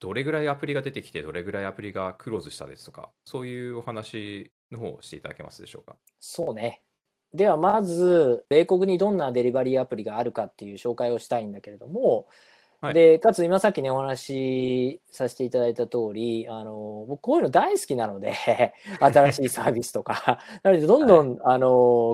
[0.00, 5.96] どれぐらいアプリが出てきてどれぐらいアプリがクローズしたですとかそういうお話の方をしていただけますでしょうか？
[6.20, 6.80] そうね。
[7.34, 12.28] ではまず、米国にどんなデリバリーアプリがあるかっていう紹介をしたいんだけれども、
[12.80, 12.94] はい。
[12.94, 18.34] で、かつ今さっきね、お話しさせていただいた通り、あの、僕こういうの大好きなので、
[19.00, 21.68] 新しいサービスとか、 なのでどんどん、あの、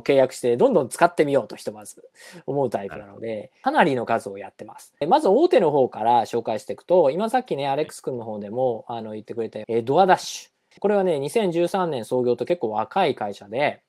[0.04, 2.08] 契約して、どんどん使ってみようとひとまず
[2.46, 4.94] 思うタイプなので、かなりの数をやってます。
[5.00, 10.80] でまず大手の方から紹介していくと、今さっきね、アレックス君の方でも、あの、言ってくれた、えードアダッシュ。
[10.80, 13.82] これはね、2013年創業と結構若い会社で、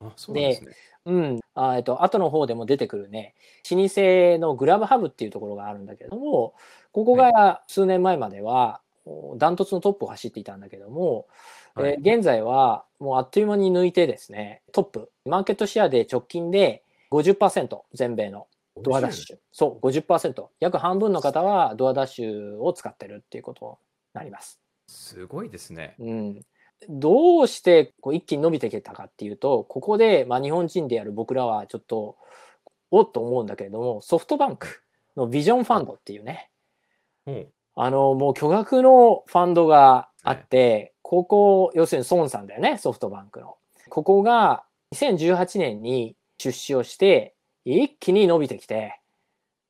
[0.00, 0.72] あそうですね。
[1.06, 3.34] うん、あえっと後の方でも出てくるね
[3.70, 6.54] 老舗のグラブハブっていうところがあるんだけれども
[6.92, 11.26] ここが数年前まではおダントツのトップを走っていたんだけども、
[11.74, 11.92] はい。
[11.92, 15.10] えー現在はもうあっという間に抜いてですねトップ。
[15.26, 18.46] マーケットシェアで直近で50%全米の
[18.82, 19.36] ドアダッシュ。
[19.52, 23.78] そう50%約半分の方はドアダッシュを使ってるっていうこと
[24.14, 24.60] になります。
[24.88, 25.94] すごいですね。
[25.98, 26.40] うん、
[26.88, 32.16] どうしてこう一気に伸びてきたかっていうとここで、まあ、日本人である僕らはちょっと
[32.90, 34.82] おっと思うんだけれどもソフトバンク
[35.16, 36.50] のビジョンファンドっていうね。
[37.24, 37.48] ほう。
[37.76, 43.56] あのもう巨額のファンドがあって、ここ要するに孫さんだよねソフトバンクの。
[43.88, 49.00] ここが2018年に出資をして一気に伸びてきて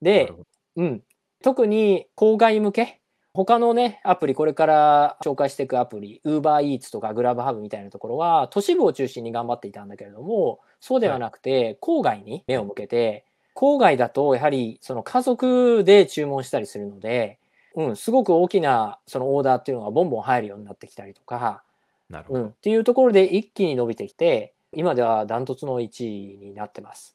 [0.03, 0.33] で
[0.77, 1.03] うん、
[1.43, 3.01] 特に郊外向け
[3.35, 17.39] 他のねアプリこれから紹介していくアプリ UberEats とか GrabHub みたいなところは都市部を中心に頑張っていたんだけれどもそうではなくて、郊外に目を向けて郊外だとやはりその家族で注文したりするので、
[17.75, 21.63] うん、すごく大きなそのオーダーっていうのがボンボン入るようになってきたりとか、
[22.11, 22.41] なるほど。
[22.41, 27.14] うん、っていうところで一気に伸びてきて今ではダントツの1位になってます。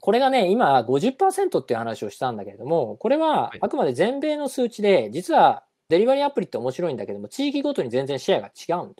[0.00, 8.94] これがね、今50%っていう話をしたんだけれども、これははいあくまで全米の数値で、実はデリバリーアプリって面白いんだけども、地域ごとに全然シェアが違うんだよね。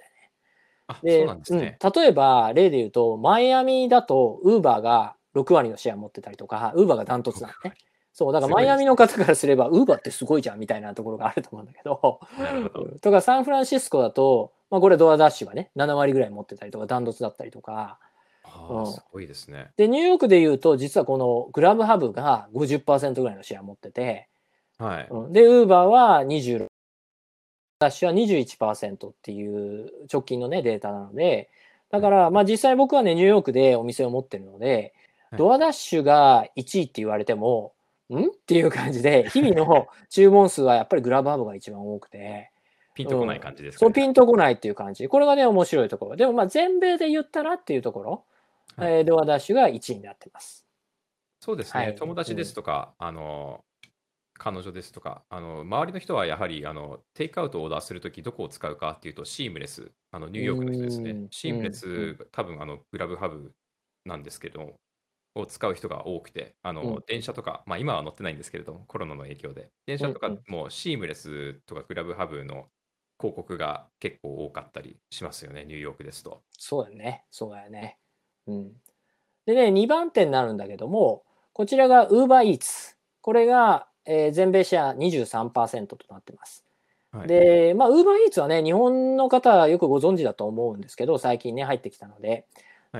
[0.87, 1.79] あ、そでうなんですね。
[1.81, 7.77] うん例えば、例で言うと、マイアミだと、ウーバーが6割のシェア持ってたりとか、ウーバーがダントツなのね。
[8.13, 12.99] そう、だからマイアミの方からすれば、ウーバーってすごいじゃんみたいなところがあると思うんだけど、ど。
[13.01, 18.08] とかサンフランシスコだと、まあ、これドアダッシュがね、7割ぐらい持ってたりとか、ダントツだったりとか、うん
[18.53, 19.71] ああ、すごいですね。
[19.77, 24.29] で、ニューヨークで言うと、実はこのグラブハブが50%ぐらいのシェア持ってて、
[24.79, 25.09] はい。
[25.11, 26.67] うんで、ウーバーは26、
[27.81, 31.51] ダッシュは21%っていう直近のね、データなので、
[31.91, 34.93] だから、まあ実際僕はね、ニューヨークでお店を持ってるので、はい
[35.37, 37.75] ドアダッシュが1位って言われても、
[38.11, 38.29] ん？
[38.29, 42.51] っていう感じで、 日々の注文数はやっぱりグラブハブが一番多くて、
[42.95, 43.95] ピンとこない感じですかそうね。
[43.95, 45.07] ピンとこないっていう感じ。
[45.07, 46.17] これがね、面白いところ。
[46.17, 48.25] でもまあ全米で言ったらっていうところ、
[48.77, 50.65] はいえードアダッシュが1位になってます。
[51.41, 53.65] そうですね、はい友達ですとか、あの
[54.35, 61.27] 彼女ですとかあの、周りの人はやはりあのテイクアウトをオーダーするとき、どこを使うかっていうと、シームレス、あのニューヨークの人ですね。
[61.31, 63.53] シームレス、うん多分あのグラブハブ
[64.05, 64.75] なんですけど、
[65.35, 72.67] を使う人が多くて、あのうん電車とか、まあ、今は乗ってないんですけれども、コロナの影響で、電車とかうんもシームレスとかグラブハブの
[73.19, 76.43] 広告が結構多かったりしますよね、ニューヨークですと。
[76.53, 77.25] そうだよね。
[77.31, 77.99] そうだよね。
[78.49, 78.73] うん。
[79.47, 82.95] でね、2番手になるんだけども、こちらが UberEats。
[83.21, 86.65] これが、えー全米シェア23%となってます。
[87.13, 92.29] はい、で、まあ、UberEats はね、日本の方はよくご存知だと思うんですけど、最近ね、入ってきたので。
[92.31, 92.43] はい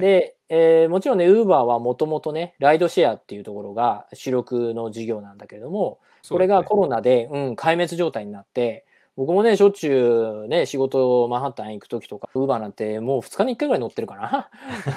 [0.03, 8.85] で、えーもちろんね、Uber はもともとね、ライドシェアっていうところが主力の事業なんだけれども、これがコロロナで、うん、壊滅状態になって、
[9.19, 14.49] 僕もね、しょっちゅうね、仕事、マンハッタン行くときとか、ウーバーなんてもう2日に1回ぐらい乗ってるかな。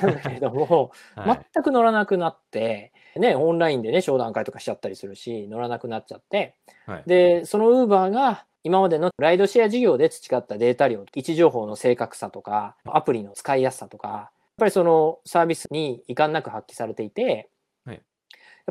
[0.04, 1.46] な んだけれども、はい。
[1.52, 6.54] 全く乗らなくなって、ね、オンラインでね、商談会とかしちゃったりするし、乗らなくなっちゃって、
[6.86, 7.04] はい。
[7.08, 14.30] で、そのウーバーが今までのライドシェア事業で培ったデータ量、位置情報の正確さとか、アプリの使いやすさとか、やっ
[14.60, 17.50] ぱりそのサービスに遺憾なく発揮されていて、
[17.86, 17.96] はい。
[17.96, 18.04] やっ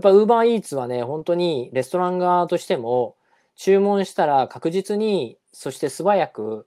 [0.00, 3.16] ぱ UberEats はね、本当にレストラン側としても、
[3.56, 6.66] 注文したら確実に、そして素早く、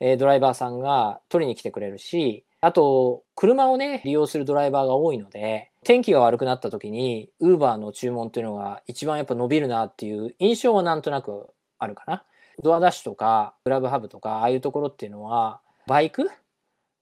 [0.00, 12.24] えードライバーさんが取りに来てくれるし、あと、車をね、利用するドライバーが多いので、天気が悪くなった時に、Uber の注文っていうのが一番やっぱ伸びるなっていう印象はなんとなくあるかな。
[12.62, 16.30] ドアダッシュとか、グラブハブとか、ああいうところっていうのは、バイク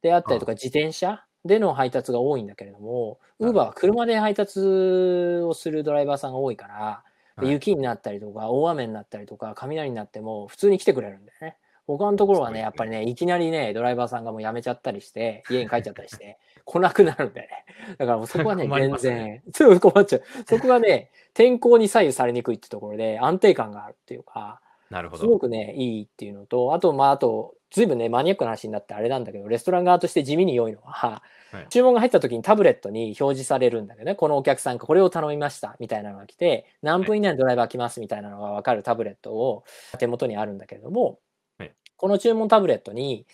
[0.03, 7.05] であったりとか、自転車での配達が多いんだけれども、なる Uber ほどは車で配達をするドライバーさんが多いから、
[7.47, 11.57] はい雪になったりとか、大雨になったりとか、雷になっても普通に来てくれるんだよね。
[11.87, 17.65] 他のところはね、やっぱりね、いきなりね、ドライバーさんがもう辞めちゃったりして、家に帰っちゃったりして、 来なくなるんだよね。
[17.99, 20.23] だからもうそこはね、 全然、そう困っちゃう。
[20.47, 24.61] そこがね、天候に左右されにくいってところで安定感があるっていうか、
[24.93, 25.23] なるほど。
[25.23, 39.65] すごくね、いいっていうのと、あと、まあ、あと、ずいぶんね、マニアックな話になってあれなんだけど、レストラン側として地味に良いのは、はい注文が入った時にタブレットに表示されるんだけどね、このお客さんがこれを頼みましたみたいなのが来て、何分以内にドライバー来ますみたいなのが分かるタブレットを
[39.99, 41.19] 手元にあるんだけれども、
[41.59, 43.27] はいこの注文タブレットに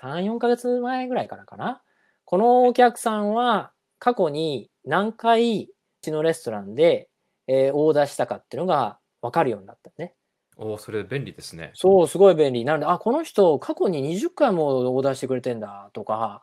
[0.00, 1.80] 3、4ヶ月前ぐらいからかな、
[2.24, 5.68] このお客さんは過去に何回う
[6.02, 7.08] ちのレストランで、
[7.46, 10.15] えーオーダーしたかっていうのが分かるようになったね。
[10.56, 11.70] おお、それ便利ですね。
[11.74, 12.64] そう、すごい便利。
[12.64, 16.42] なので、あ、この人、過去に20回もオーダーしてくれてんだとか、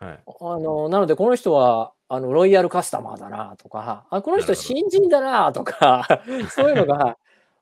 [0.00, 0.20] はい。
[0.40, 7.16] あの、なので、この人は、あの、ロイヤルカスタマーだなとか、あ、この人なるほど新人だなとか、 そういうのが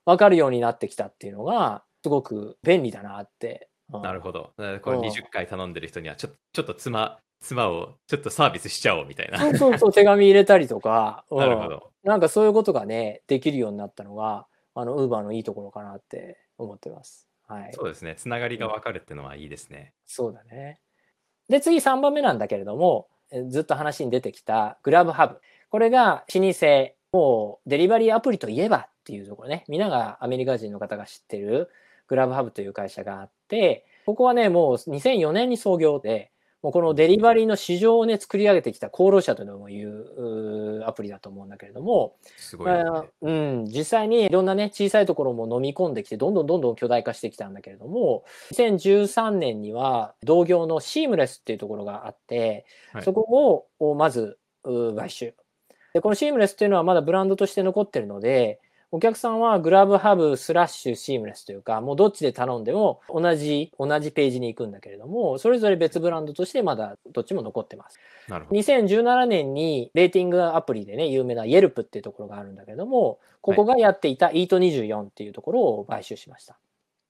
[0.05, 3.69] 分かるようになってきたっていうのが、すごく便利だなって。
[3.93, 4.51] うんなるほど。
[4.81, 9.39] これうん20回頼んでる人には、ちょちょっと妻、妻をちょっとサービスしちゃおうみたいな。
[9.39, 11.91] そうそうそう、手紙入れたりとか、うんなるほど。
[12.03, 17.27] なんかそういうことがね、できるようになったのが、あの、ウーバーのいいところかなって思ってます。
[17.47, 17.71] はい。
[17.73, 18.15] そうですね。
[18.15, 19.93] つながりが分かるっていうのはいいですね。
[20.05, 20.79] そうだね。
[21.49, 25.41] で、次3番目なんだけれども、えずっと話に出てきたグラブハブ。
[25.69, 31.69] これが老舗、もうデリバリーアプリといえばっていうところね、皆がアメリカ人の方が知ってる
[32.07, 36.31] グラブハブという会社があって、ここはね、もう2004年に創業で、
[36.63, 42.83] もうこのデリバリーの市場をね、作り上げてきた功労者というのも言うアプリだと思うんだけれども、すごいね。
[42.85, 55.33] まあうん、実際にいろんなね、小さいところも飲み込んできて、どんどんどんどん巨大化してきたんだけれども、2013年には同業のシームレスっていうところがあって、はいそこををまずう買収。
[55.93, 58.61] で、このシームレスっていうのはまだブランドとして残ってるので、
[58.93, 67.97] お客さんはグラブハブスラッシュシームレスというか、もうどっちで頼んでも同じ、同じページに行くんだけれども、それぞれ別ブランドとしてまだどっちも残ってます。
[68.27, 68.61] なるほど。
[68.61, 76.59] 2017年にレーティングアプリでね、有名な Yelp っていうところがあるんだけども、ここがやっていた Eat24 っていうところを買収しました。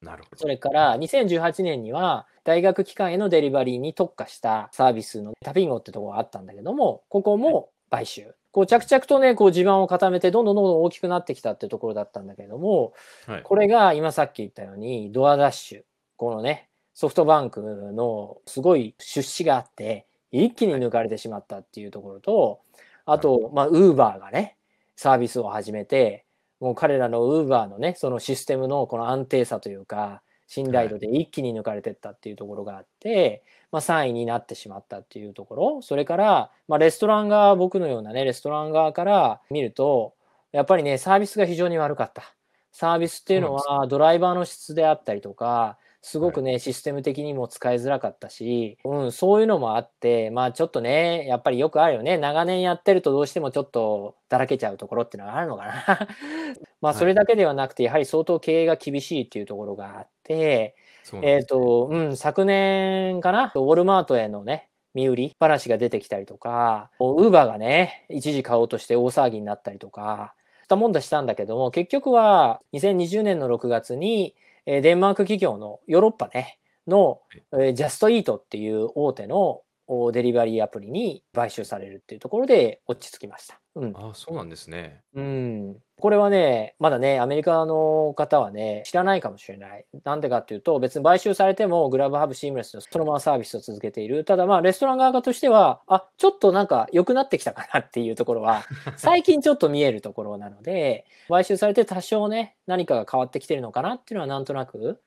[0.01, 0.37] なるほど。
[0.37, 8.33] それから2018年には大学機関へのデリバリーに特化したサービスのタピンゴってところがあったんだけども、ここも買収。
[8.53, 12.93] こう着々とね、こう地盤を固めてどんどんどんどん大きくなってきたってところだったんだけれども、
[13.25, 13.41] はい。
[13.41, 15.81] これが今さっき言ったようにドアダッシュ。
[16.17, 22.61] このね、ソフトバンクのすごい出資があって、一気に抜かれてしまったっていうところと、
[23.05, 24.55] あと、まあ、ウーバーがね、
[24.95, 26.25] サービスを始めて、
[26.59, 33.43] もう彼らのウーバーのね、そのシステムのこの安定さというか、信頼度で一気に抜かれてったっていうところがあって、
[33.73, 40.13] まあ、3位になってしまったっていうところ、それから、まあ、レストラン側、僕のようなね、レストラン側から見ると、
[40.51, 42.35] やっぱりね、サービスが非常に悪かった。
[42.71, 52.17] サービスっていうのは、ドライバーの質であったりとか、すごくね、システム的にも使いづらかったし、うん、そういうのもあって、まあちょっとね、やっぱりよくあるよね。
[52.19, 55.73] 長年やってるとどうしてもちょっとだらけちゃうところっていうのがあるのかな。
[56.81, 60.75] まあはいそれだけではなくて、やはり相当経営が厳しいっていうところがあって、
[61.21, 74.35] えっ、と、うん、昨年かな、ウォルマートへのね、身売り話が出てきたりとか、ウーバーがね、一時買おうとして大騒ぎになったりとか、したもんだしたんだけども、結局は2020年の6月に、
[74.65, 77.21] えーデンマーク企業のヨーロッパね、の、
[77.53, 83.59] えージャストイートっていう大手のおデリバリーアプリに買収されるっていうところで落ち着きました。
[83.75, 83.93] うん。
[83.95, 85.01] ああ、そうなんですね。
[85.13, 89.85] うん、これはね、まだね、アメリカの方はね、知らないかもしれない。
[90.03, 94.25] なんでかっていうと、別に買収されても、グラブハブシームレスのそのままサービスを続けている。
[94.25, 98.63] ただまあ、レストラン側としては、あ、ちょっとなんか良くなってきたかなっていうところは、
[98.97, 105.01] 最近ちょっと見えるところなので、買収されて多少ね、何かが変わってきてるのかなっていうのはなんとなく、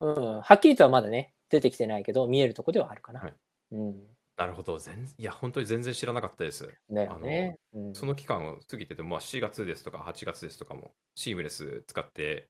[0.00, 3.20] うん、はっきりとはまだね、出てきてないけど、見えるところではあるかな。
[3.20, 3.32] はい
[3.70, 4.11] うん。
[4.42, 4.78] なるほど。
[4.78, 6.68] 全いや、本当に全然知らなかったです。
[6.90, 7.56] だよね。
[7.72, 12.48] うんその期間を過ぎてても、まあ、7月ですとか8月ですとかも、シームレス使って、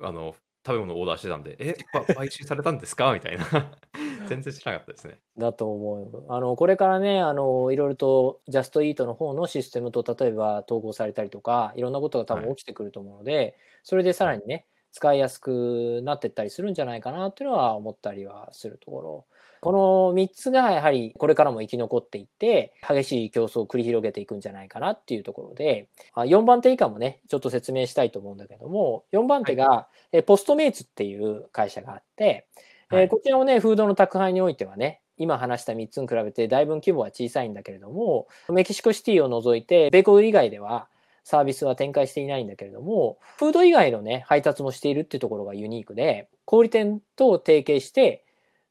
[0.00, 0.34] あの、
[0.66, 3.12] 食べ物をオーダーしてたんで、え、ば 買収されたんですか？
[3.12, 3.44] みたいな。
[4.28, 5.20] 全然知らなかったですね。
[5.36, 6.26] だと思う。
[6.28, 19.26] あの、これからね、あの、いろいろとジャストイートの方のシステムと例えば統合されたりとか、いろんなことが多分はい起きてくると思うので、それでさらにね、使いやすくなってったりするんじゃないかなっていうのは思ったりはするところ。
[19.62, 32.48] この3つがやはりこれからも生き残っていって、激しい競争を繰り広げていくんじゃないかなっていうところで、あ4番手以下もね、ちょっと説明したいと思うんだけども、4番手が、えポストメイツっていう会社があって、
[32.92, 40.88] えこちらもね、フードの宅配においてはね、今話した3つに比べてだいぶ規模は小さいんだけれども、メキシコシティを除いて、米国以外では
[41.22, 48.24] サービスは展開していないんだけれども、フード以外のね、配達もしているっていうところがユニークで、小売店と提携して、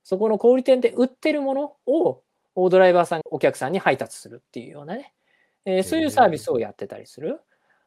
[0.04, 2.24] そこの小売店で売ってるものを
[2.70, 5.14] ドライバーさん、お客さんに配達するっていうようなね、
[5.66, 7.40] えーそういうサービスをやってたりする。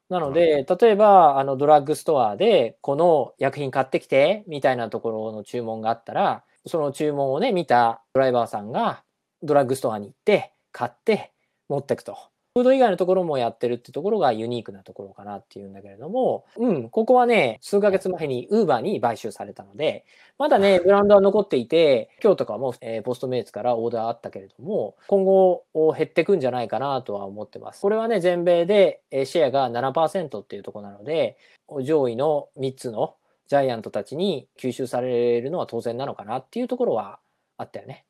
[0.09, 9.03] なので、例えば、あの、ドラッグストアで、この薬品買ってきて、みたいなところの注文があったら、その注文をね、見たドライバーさんが、
[9.43, 11.33] ドラッグストアに行って、買って、
[11.69, 12.34] 持ってくと。
[12.57, 20.05] フード以外のところもやってるってところがユニークなところかなっていうんだけれども、うん、ここはね、数ヶ月前に Uber に買収されたので、
[20.39, 25.65] まだね、ブランドは残っていて、今日とかも、えーポストメイツからオーダーあったけれども、今後
[25.97, 27.81] 減ってくんじゃないかなとは思ってます。
[27.81, 31.37] これはね、全米でえーシェアが7%っていうところなので、
[31.83, 33.17] 上位の3つの
[33.49, 37.19] ジャイアントたちに吸収されるのは当然なのかなっていうところは
[37.57, 38.05] あったよね。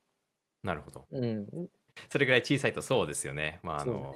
[0.63, 1.07] なるほど。
[1.13, 1.47] うん。
[2.11, 3.61] それぐらい小さいとそうですよね。
[3.63, 4.15] まあ、あの、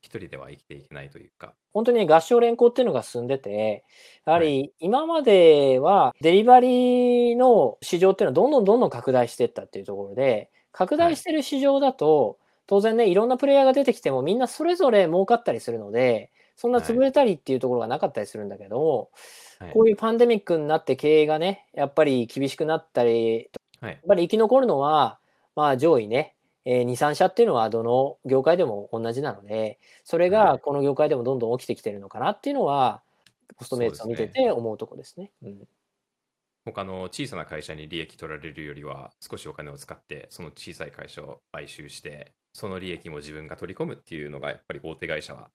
[0.00, 1.54] 一人では生きていけないというか。
[1.72, 3.84] 本当にね合唱連行っていうのが進んでて、
[4.24, 19.10] やはり今まではデリバリーの市場っていうのはどんどんどんどん拡大していったっていうところで、拡大してる市場だと、当然ね、いろんなプレイヤーが出てきてもみんなそれぞれ儲かったりするので、そんな潰れたりっていうところがなかったりするんだけど、
[19.58, 19.72] はい。
[19.72, 23.50] こういうパンデミックになって経営がね、やっぱり厳しくなったり、
[23.80, 23.92] はい。
[23.92, 25.18] やっぱり生き残るのは、
[25.56, 33.02] まあ上位ね、えー2、3社っていうのはどの業界でも同じなので、それはがこの業界でもどんどん起きてきてるのかなっていうのは、
[33.56, 35.32] ポストメイツを見てて思うとこですね。
[35.42, 35.68] うん
[36.66, 45.50] 他の小さな会社に利益取られるよりは少しお金を使ってその小さい会社を買収してその利益も自分が取り込むっていうのがやっぱり大手会社は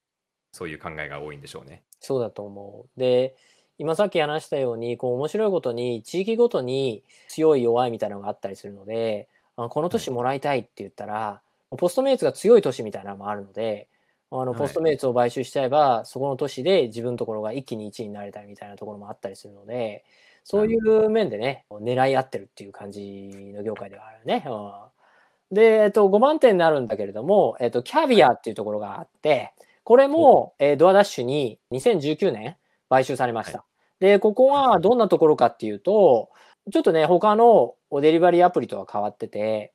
[0.52, 1.84] そういう考えが多いんでしょうね。
[2.00, 3.00] そうだと思う。
[3.00, 3.36] で、
[3.78, 9.28] 今さっき話したように、こう面白いことに地域ごとに強い弱いみたいなのがあったりするので、
[9.58, 11.42] あこの年もらいたいって言ったら、
[11.78, 13.88] ポストメイツが強い年みたいなのもあるので、
[14.32, 14.60] ああの、はい。
[14.62, 20.04] ポストメイツを買収しちゃえば、そこの都市で自分のところが一気に1位になれたりみたいなところもあったりするので、
[20.44, 24.46] そういう面でね、狙い合ってるっていう感じの業界ではあるね。
[24.46, 25.56] うん。
[25.56, 29.54] で、えっと、5番手になるんだけれども、えっと、キャビアっていうところがあって、
[29.84, 32.58] これも、えードアダッシュに2019年
[32.90, 33.64] 買収されました。
[34.00, 36.30] で、ここはどんなところかっていうと、
[36.72, 39.74] ちょっとね、他のデリバリーアプリとは変わってて、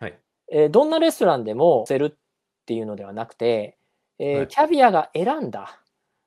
[0.00, 0.18] はい
[0.50, 2.14] えーどんなレストランでもセルっ
[2.66, 3.78] ていうのではなくて、
[4.18, 5.80] えーはいキャビアが選んだ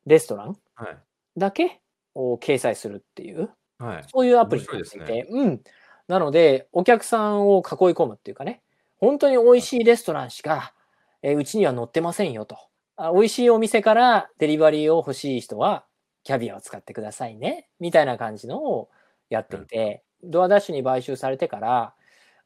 [0.05, 0.97] レストランはい。
[1.38, 1.82] だけ
[2.13, 4.03] を掲載するっていう、はい。
[4.07, 5.61] そういうアプリになっていて、うん。
[6.07, 8.61] なので、お客さんを囲い込むっていうかね、
[8.97, 10.74] 本当に美味しいレストランしか、
[11.22, 12.57] えーうちには載ってませんよと。
[12.97, 15.86] あ美味しいお店からデリバリーを欲しい人は、
[16.24, 18.89] キャビアを使ってくださいね、みたいな感じのを
[19.30, 21.93] やっていて、ドアダッシュに買収されてから、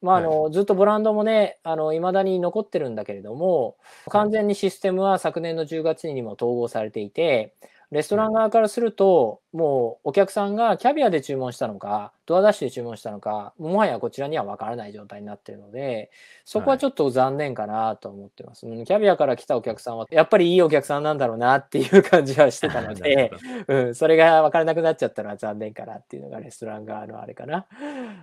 [0.02, 3.76] まあ、あの、ずっとブランドもね、あの、未だに残ってるんだけれども、
[4.10, 7.54] 完全にシステムは昨年の10月にも統合されていて、
[7.92, 16.12] レストラン側からすると、もうお客さんがキャビアで注文したのか、ドアダッシュで注文したのか、もはやこちらには分からない状態になっているので、
[16.46, 18.68] そこはちょっと残念かなと思ってます。
[18.68, 23.32] うんキャビアから来たお客さんは、やっぱりいいお客さんなんだろうなっていう感じはしてたので
[23.68, 27.66] うん、それが分からなくなっちゃったのは残念かなっていうのがレストラン側のあれかな。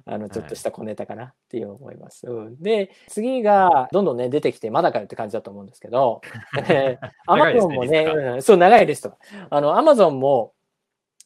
[0.04, 2.28] あの、ちょっとした小ネタかなっていう思います。
[2.28, 6.20] うん、 で、次がどんどんね、出てきて、まだかよって感じだと思うんですけど、
[7.26, 9.16] アマゾンもね、うんそう、長いリストが。
[9.50, 10.52] あの、アマゾンも、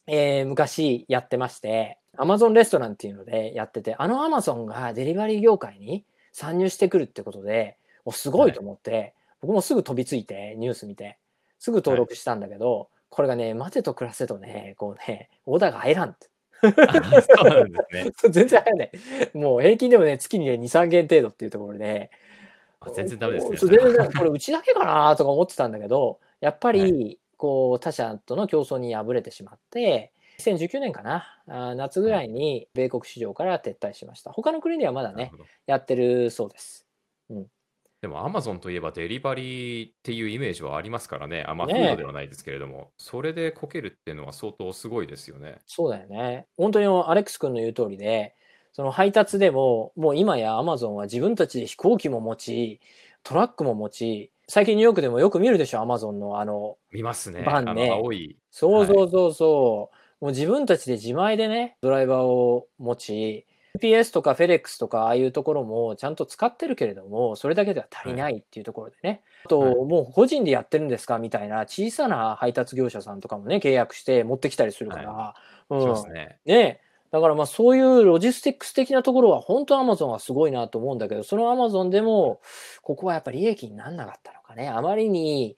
[0.07, 6.03] えー昔やってまして、アマゾンレストランっていうのでやってて、あのアマゾンがデリバリー業界に
[6.33, 11.17] 参入してくるってことで、おすごいと思って、僕もすぐ飛びついて、ニュース見て、
[11.59, 16.29] すぐ登録したんだけど、これがね、待てと暮らせとね、こうね、オーダーが入らんって。
[16.63, 18.11] あそうなんですね。
[18.29, 18.91] 全然入らない。
[19.33, 22.11] もう平均でもね、月にね、2、3件程度っていうところで、
[22.79, 23.57] あ全然ダメですね。
[23.57, 30.11] 全然これうちだけかなとか思ってたんだけど、やっぱり、はこう他社との競争に敗れてしまって、
[30.49, 34.31] 2019年かな、あー夏ぐらいに米国市場から撤退しました。
[34.31, 35.31] 他の国ではまだね、
[35.67, 36.85] やってるそうです。
[38.01, 41.45] でも、アマゾンといえばデリバリーっていうイメージはありますからね。
[41.47, 45.59] あまあ、フねえードではないですけれども、それでこけるっていうのは相当すごいですよね。
[45.67, 46.47] そうだよね。
[46.57, 48.35] 本当にアレックス君の言う通りで、
[48.73, 52.79] その配達でも、もう今やアマゾンは自分たちで飛行機も持ち、
[53.21, 57.43] トラックも持ち、最近ニューヨークでもよく見るでしょ、アマゾンのあの、見ますね。
[57.43, 58.01] バンね。
[58.49, 59.95] そうそうそうそう。
[60.21, 63.45] もう自分たちで自前でね、ドライバーを持ち、
[63.79, 69.21] UPS とかフェレックスとかああいうところもちゃんと使ってるけれども、それだけでは足りないっていうところでね。
[69.45, 71.19] あと、はいもう個人でやってるんですか？
[71.19, 75.35] みたいな小さな配達業者さんとかもね、契約して持ってきたりするから。
[75.69, 76.37] しうんますね。
[76.45, 82.41] ねだからまあそういうロジスティックス的なところは本当アマゾンはすごいなと思うんだけど、そのアマゾンでも、
[82.83, 84.69] ここはやっぱり利益にならなかったのかね。
[84.69, 85.57] あまりに、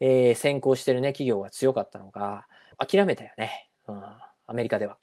[0.00, 2.48] えー先行してるね、企業が強かったのか、
[2.78, 3.69] 諦めたよね。
[3.92, 4.04] うん、
[4.46, 4.98] アメリカでは。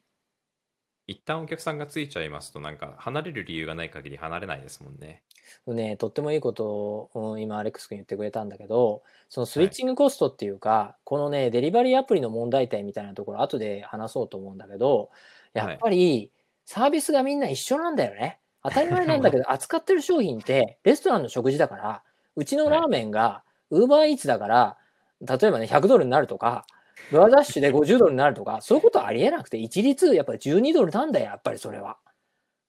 [1.07, 5.23] 一旦お客さんがついちゃいますと、なんか離れる理由がない限り離れないですもんね。
[5.65, 15.09] ね、とってもいいことを、うん今アレックス君言ってくれたんだけど、そのスイッチングコストっていうか、このね、デリバリーアプリの問題点みたいなところ、後で話そうと思うんだけど、
[15.53, 16.31] やっぱり
[16.65, 18.39] サービスがみんな一緒なんだよね。
[18.61, 22.03] 当たり前なんだけど、 扱ってる商品ってレストランの食事だから、
[22.35, 24.77] うちのラーメンがウーバーイーツだから、
[25.21, 26.65] 例えばね、100ドルになるとか、
[27.12, 31.98] ドアダッシュで50ドルになるとか、そういうことはありえなくて、一律やっぱり12ドルなんだよ、やっぱりそれは。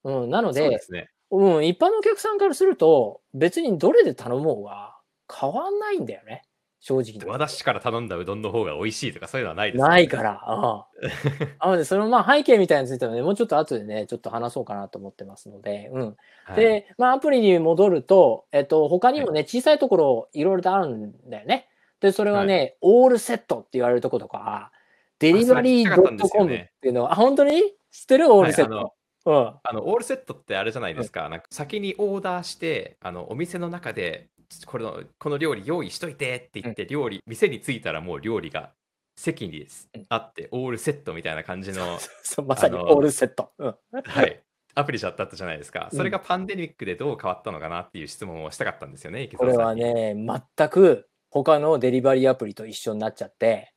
[0.04, 1.10] うん、なのでね。
[1.30, 4.96] うん、一般のお客さんからすると、別にどれで頼もうが
[5.30, 6.42] 変わんないんだよね。
[6.80, 10.40] 正直ドアダッシュから頼んだうどんの方が美味しいとかそういうのはないですねないから。
[10.48, 11.08] うん。
[11.60, 16.16] なので、そのまあ背景みたいについてはね、もうちょっと後でね、ちょっと話そうかなと思ってますので、うん。
[16.44, 21.68] はいで、まあアプリに戻ると、えっと、他にもね、小さいところいろいろとあるんだよね。
[22.00, 24.72] で、それはね、オールセットって言われるところとか、
[25.18, 28.32] デリバリーですよ .com っねていうのは、あ、本当に知ってる？
[28.32, 28.84] オールセッはい。
[29.26, 29.54] うん。
[29.62, 34.28] あのオールセットってあれじゃないですか、なんか先にオーダーしてあのお店の中で
[34.66, 38.70] これのこの料理用意しといてって言って料理、店に着いたらもう料理が
[39.16, 40.06] 席にうん。
[40.08, 41.98] あってオールセットみたいな感じの、
[42.46, 43.50] まさにオールセット。
[43.58, 43.74] うん。
[44.04, 44.40] はい、
[44.74, 45.88] アプリじゃったじゃないですか。
[45.90, 45.98] うん。
[45.98, 53.72] それがパンデミックでどう変わったのかなっていう質問をしたかったんですよね池これはね、全く他のデリバリーアプリと一緒になっちゃって、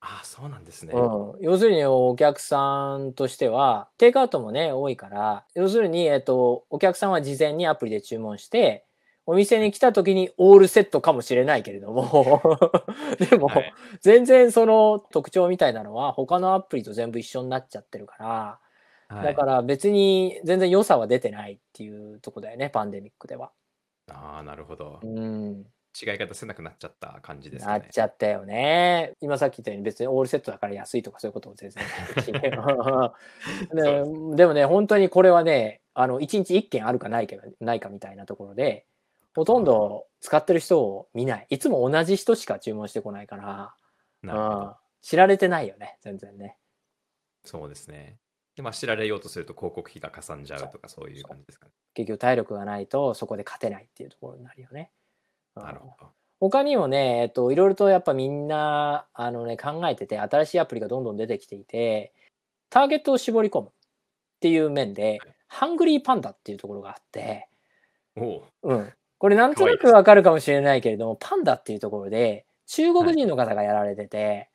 [0.00, 8.84] ああそうなんですね、うん、要するにお客さんとしては、テイクアウトもね、多いから、要するに、えっと、お客さんは事前にアプリで注文して、
[9.26, 12.40] お店に来た時にオールセットかもしれないけれども、
[13.28, 13.74] でも、はい。
[14.00, 18.16] 全然その特徴みたいなのは他のアプリと全部一緒になっちゃってるか
[19.08, 19.24] ら、はい。
[19.24, 23.50] だから別に全然良さは出てないっていうとこだよね、パンデミックでは。
[24.10, 25.00] ああなるほど。
[25.02, 25.66] うん。
[26.00, 27.90] 違いが出せなくなっちゃった感じですなっかね。
[27.92, 29.14] ちゃったよね。
[29.20, 31.84] 今さっき言ったように別にオールセットだから安いとかそういうことも全然
[34.32, 38.86] ででもね、本当にこれはね、あの、1日1件あるかないかないかみたいなところで、
[39.34, 41.46] ほとんど使ってる人を見ない。
[41.50, 43.74] いつも同じ人しか注文してこないから、
[44.22, 44.74] うん。
[45.00, 46.58] 知られてないよね、全然ね。
[47.44, 48.18] そうですね。
[48.56, 51.72] で、まあ、知られようとすると広告費がかさんじゃうとかそういう感じですかね。
[51.94, 54.90] 結局体力がないとそこで勝てないっていうところになるよね。
[55.58, 56.10] うんなるほど。
[56.40, 62.12] 他にもね、えっと、いろいろとやっぱみんな、あのね、考えてて、新しいアプリがどんどん出てきていて、
[62.70, 63.70] ターゲットを絞り込むっ
[64.40, 67.48] ていう面で、ハングリーパンダっていうところがあって、
[68.16, 68.92] おお、うん。
[69.18, 74.50] これなんとなくわかるかもしれないけれども、パンダっていうところで、中国人の方がやられてて、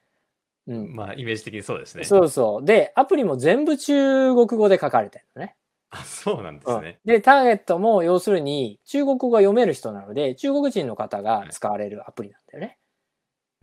[0.67, 0.95] うん。
[0.95, 2.05] まあ、イメージ的にそうですね。
[2.05, 2.65] そうそう。
[2.65, 5.57] で、アプリも全部中国語で書かれてるのね。
[5.93, 6.99] あ、そうなんですね。
[7.05, 12.77] で、ターゲットも要するに中国語が読める人なので、中国人の方が使われるアプリなんだよね。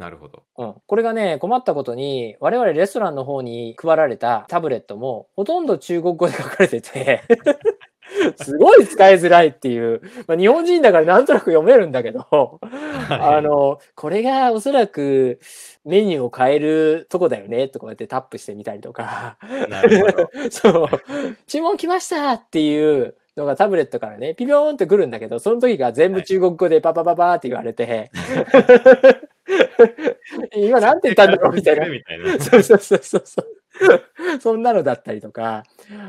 [0.00, 0.44] なるほど。
[0.56, 7.22] うん、これがね困ったことに我々レストランの方に配られたタブレットもほとんど中国語で書かれてて
[8.42, 12.60] すごい使いづらいっていう、まあ、日本人だからなんとなく読めるんだけど。
[13.10, 15.40] あのこれがおそらく
[15.84, 19.36] メニューを変えるとこだよねとかやってタップしてみたりとか。
[20.50, 20.88] そう
[21.46, 28.10] 注文来ましたっていうのがタブレットからねピピョーンってくるんだけどその時が全部中国語でパパパパーって言われて。
[30.54, 31.88] 今なんて言ったんだろうみたいな。
[31.88, 32.38] みたいな。
[32.38, 33.24] そうそうそうそう
[34.40, 35.64] そんなのだったりとか、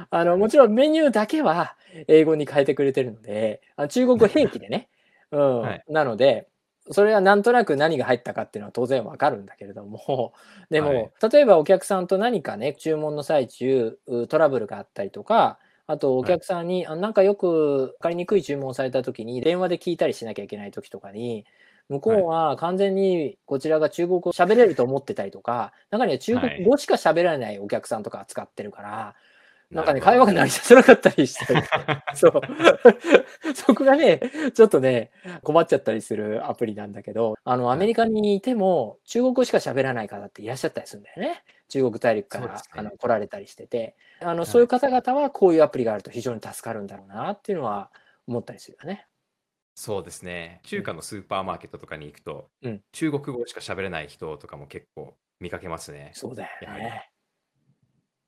[0.10, 1.76] あの、もちろんメニューだけは
[2.08, 4.90] 英語に変えてくれてるので、あの中国語併記でね。
[5.32, 5.62] うん。
[5.62, 5.84] はい。
[5.88, 6.48] なので、
[6.90, 10.34] それはなんとなく何が入ったかっていうのは当然わかるんだけれども、
[10.70, 11.12] でも、はい。
[11.32, 21.46] 例えばお客さんと何かね、注文の最中、うトラブルがあったりとか、あとお客さんに、あなんかよく分かりにくい注文をされた時に電話で聞いたりしなきゃいけない時とかに
[21.92, 29.16] 向こうは完全にこちらが中国語喋れると思ってたりとか中には中国語しか喋らないお客さんとか使ってるから、
[29.72, 31.62] なんかね会話が成り立たなかったりしたり
[32.16, 32.42] そう。
[33.54, 34.22] そこがね
[34.54, 35.12] ちょっとね
[35.44, 41.44] 困っちゃったりするアプリなんだけどあのアメリカにいても中国語しか喋らない方っていらっしゃったりするんだよね。
[41.68, 42.54] 中国大陸から、ね。
[42.72, 43.96] あの来られたりしてて。
[44.20, 44.46] あの、い。
[44.46, 47.92] そういう方々はこういうアプリがあると非常に助かるんだろうなっていうのは
[48.28, 49.08] 思ったりするよね。
[49.76, 50.60] そうですね。
[50.64, 56.12] 中華のスーパーマーケットとかに行くと、うん中国語しか喋れない人とかも結構見かけますね。
[56.14, 57.10] そうだよやはりね。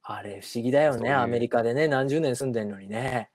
[0.04, 3.30] あれ不思議だよねそうアメリカでね何十年住んでんのにね。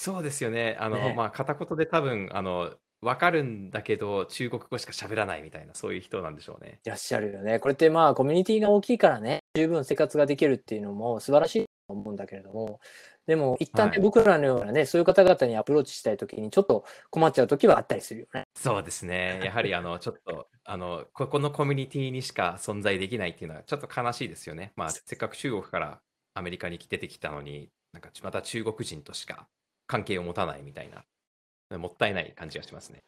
[0.00, 0.76] そうですよね。
[0.78, 6.78] あの、ねまあ、片言で多分、あの、わかるんだけど、中国語しか喋らないみたいな、そういう人なんでしょうね。
[6.84, 7.58] いらっしゃるよね。
[7.58, 12.78] これってまあコミュニティが大きいからね十分生活ができるっていうのも素晴らしいと思うんだけれども
[13.28, 18.44] でも一旦ね、はい僕らのようなねそういう方々にアプローチしたい時にちょっと困っちゃう時はあったりするよね。
[18.56, 19.40] そうですね。
[19.44, 24.72] やはり、あの、ちょっと、あの、ここのコミュニティにしか存在できないっていうのは、ちょっと悲しいですよね。
[24.76, 26.00] まあ、せっかく中国から
[26.32, 29.46] アメリカに出てきたのに、なんか、また中国人としか
[29.86, 30.90] 関係を持たないみたい
[31.70, 33.00] な、もったいない感じがしますね。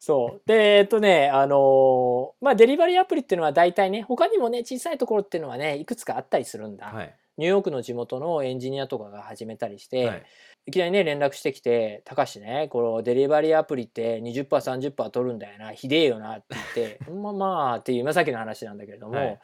[0.00, 0.42] そう。
[0.46, 6.86] で、えっとね、あのーまあ、デリバリーアプリっていうのは大体ね、他にもね、小さいところっていうのはね、いくつかあったりするんだ。
[6.86, 7.16] はい。
[7.38, 10.22] ニューヨークの地元のエンジニアとかが始めたりして、はい。
[10.66, 19.40] い、きなりね、連絡してきて、高橋ね、このデリバリーアプリって20%、30%取るんだよな、ひでえよなって言って、 まあまあっていう、今さっきの話なんだけれども、はい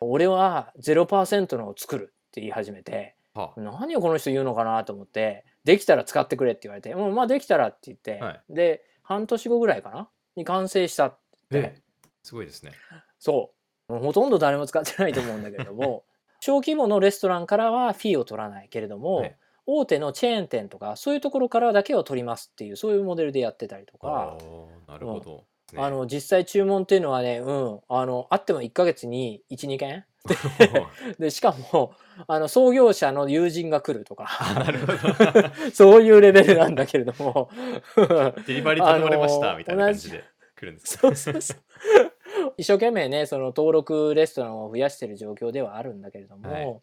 [0.00, 8.42] 俺は0%のを作るって言い始めて、はあ何をこの人言うのかなと思ってできたら使ってくれって言われて「うんまあできたら」って言って、はい。
[8.50, 10.08] で半年後ぐらいかな？
[10.36, 11.18] に完成したっ
[11.50, 11.58] て。
[11.58, 11.74] え。
[12.22, 12.72] すごいですね。
[13.18, 13.52] そ
[13.88, 13.92] う。
[13.92, 16.04] もうほとんど誰も使ってないと思うんだけれども
[16.44, 19.36] 小規模のレストランからはフィーを取らないけれども、はい。
[19.64, 24.36] 大手のチェーン店とかそういうところからだけを取りますっていうそういうモデルでやってたりとか。
[24.86, 25.44] なるほど。
[25.72, 25.82] ね。
[25.82, 30.04] あの実際注文っていうのはね、うん、あのあっても1ヶ月に12件？
[31.18, 31.94] でしかも
[32.26, 34.28] あの創業者の友人が来るとか。
[35.72, 37.48] そういうレベルなんだけれども。
[38.46, 40.24] デリバリー頼まれましたみたいな感じで
[40.56, 42.03] 来るんですかそうそうそう
[42.56, 46.80] 一生懸命ねその登録レストランを増やしてる状況ではあるんだけれども、はい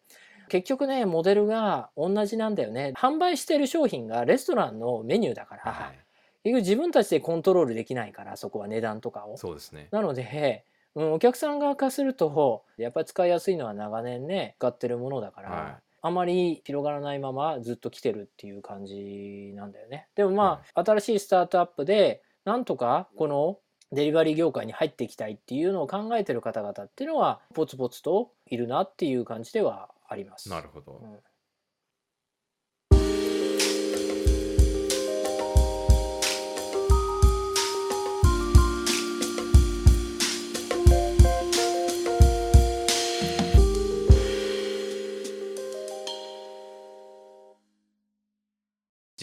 [0.48, 5.98] 結局ねモデルが同じなんだよね販売してる商品がレストランのメニューだから、はい。
[6.44, 9.38] 結局自分たちでコントロールできないからそこは値段とかを。
[9.38, 9.88] そうですね。
[9.92, 10.64] なので、
[10.94, 20.08] うん、お客さん側からするとやっぱり使いやすいのは長年ね使ってるものだから、はいあまり広がらないままずっと来てるっていう感じなんだよね。
[20.16, 23.58] でもまあ、新しいスタートアップでなんとかこの
[23.92, 30.48] デリバリー業界に入っていきたいっていうのを考えてる方々っていうのはポツポツといるなっていう感じではあります。
[30.48, 31.00] なるほど。
[31.02, 31.18] うん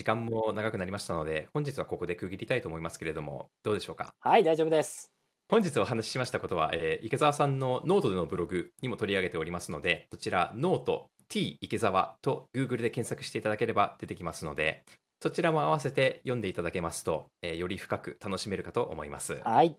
[0.09, 4.13] 間も長くなりましたので、本日はここで区切りたいと思いますけれども、どうでしょうか？
[4.19, 5.11] はい、大丈夫です。
[5.49, 14.83] 本日お話ししましたことは、えー池澤さんのノートでのブログにも取り上げておりますので、そちら、ノート t 池澤と Google で検索していただければ出てきますので、
[15.21, 19.41] そちらも合わせて読んでいただけますと、えーより深く楽しめるかと思います。
[19.43, 19.75] はい。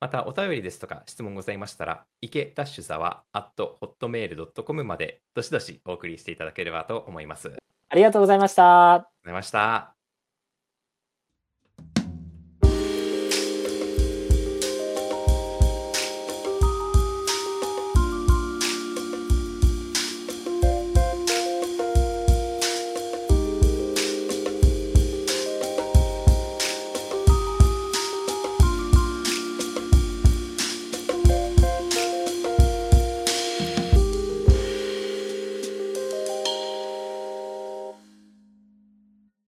[0.00, 7.48] また、お便りですとか質問ございましたら、池ダッシュザワ at hotmail.com までどしどしお送りしていただければと思います。
[7.48, 9.11] ありがとうありがとうございました。
[9.22, 10.01] ございました。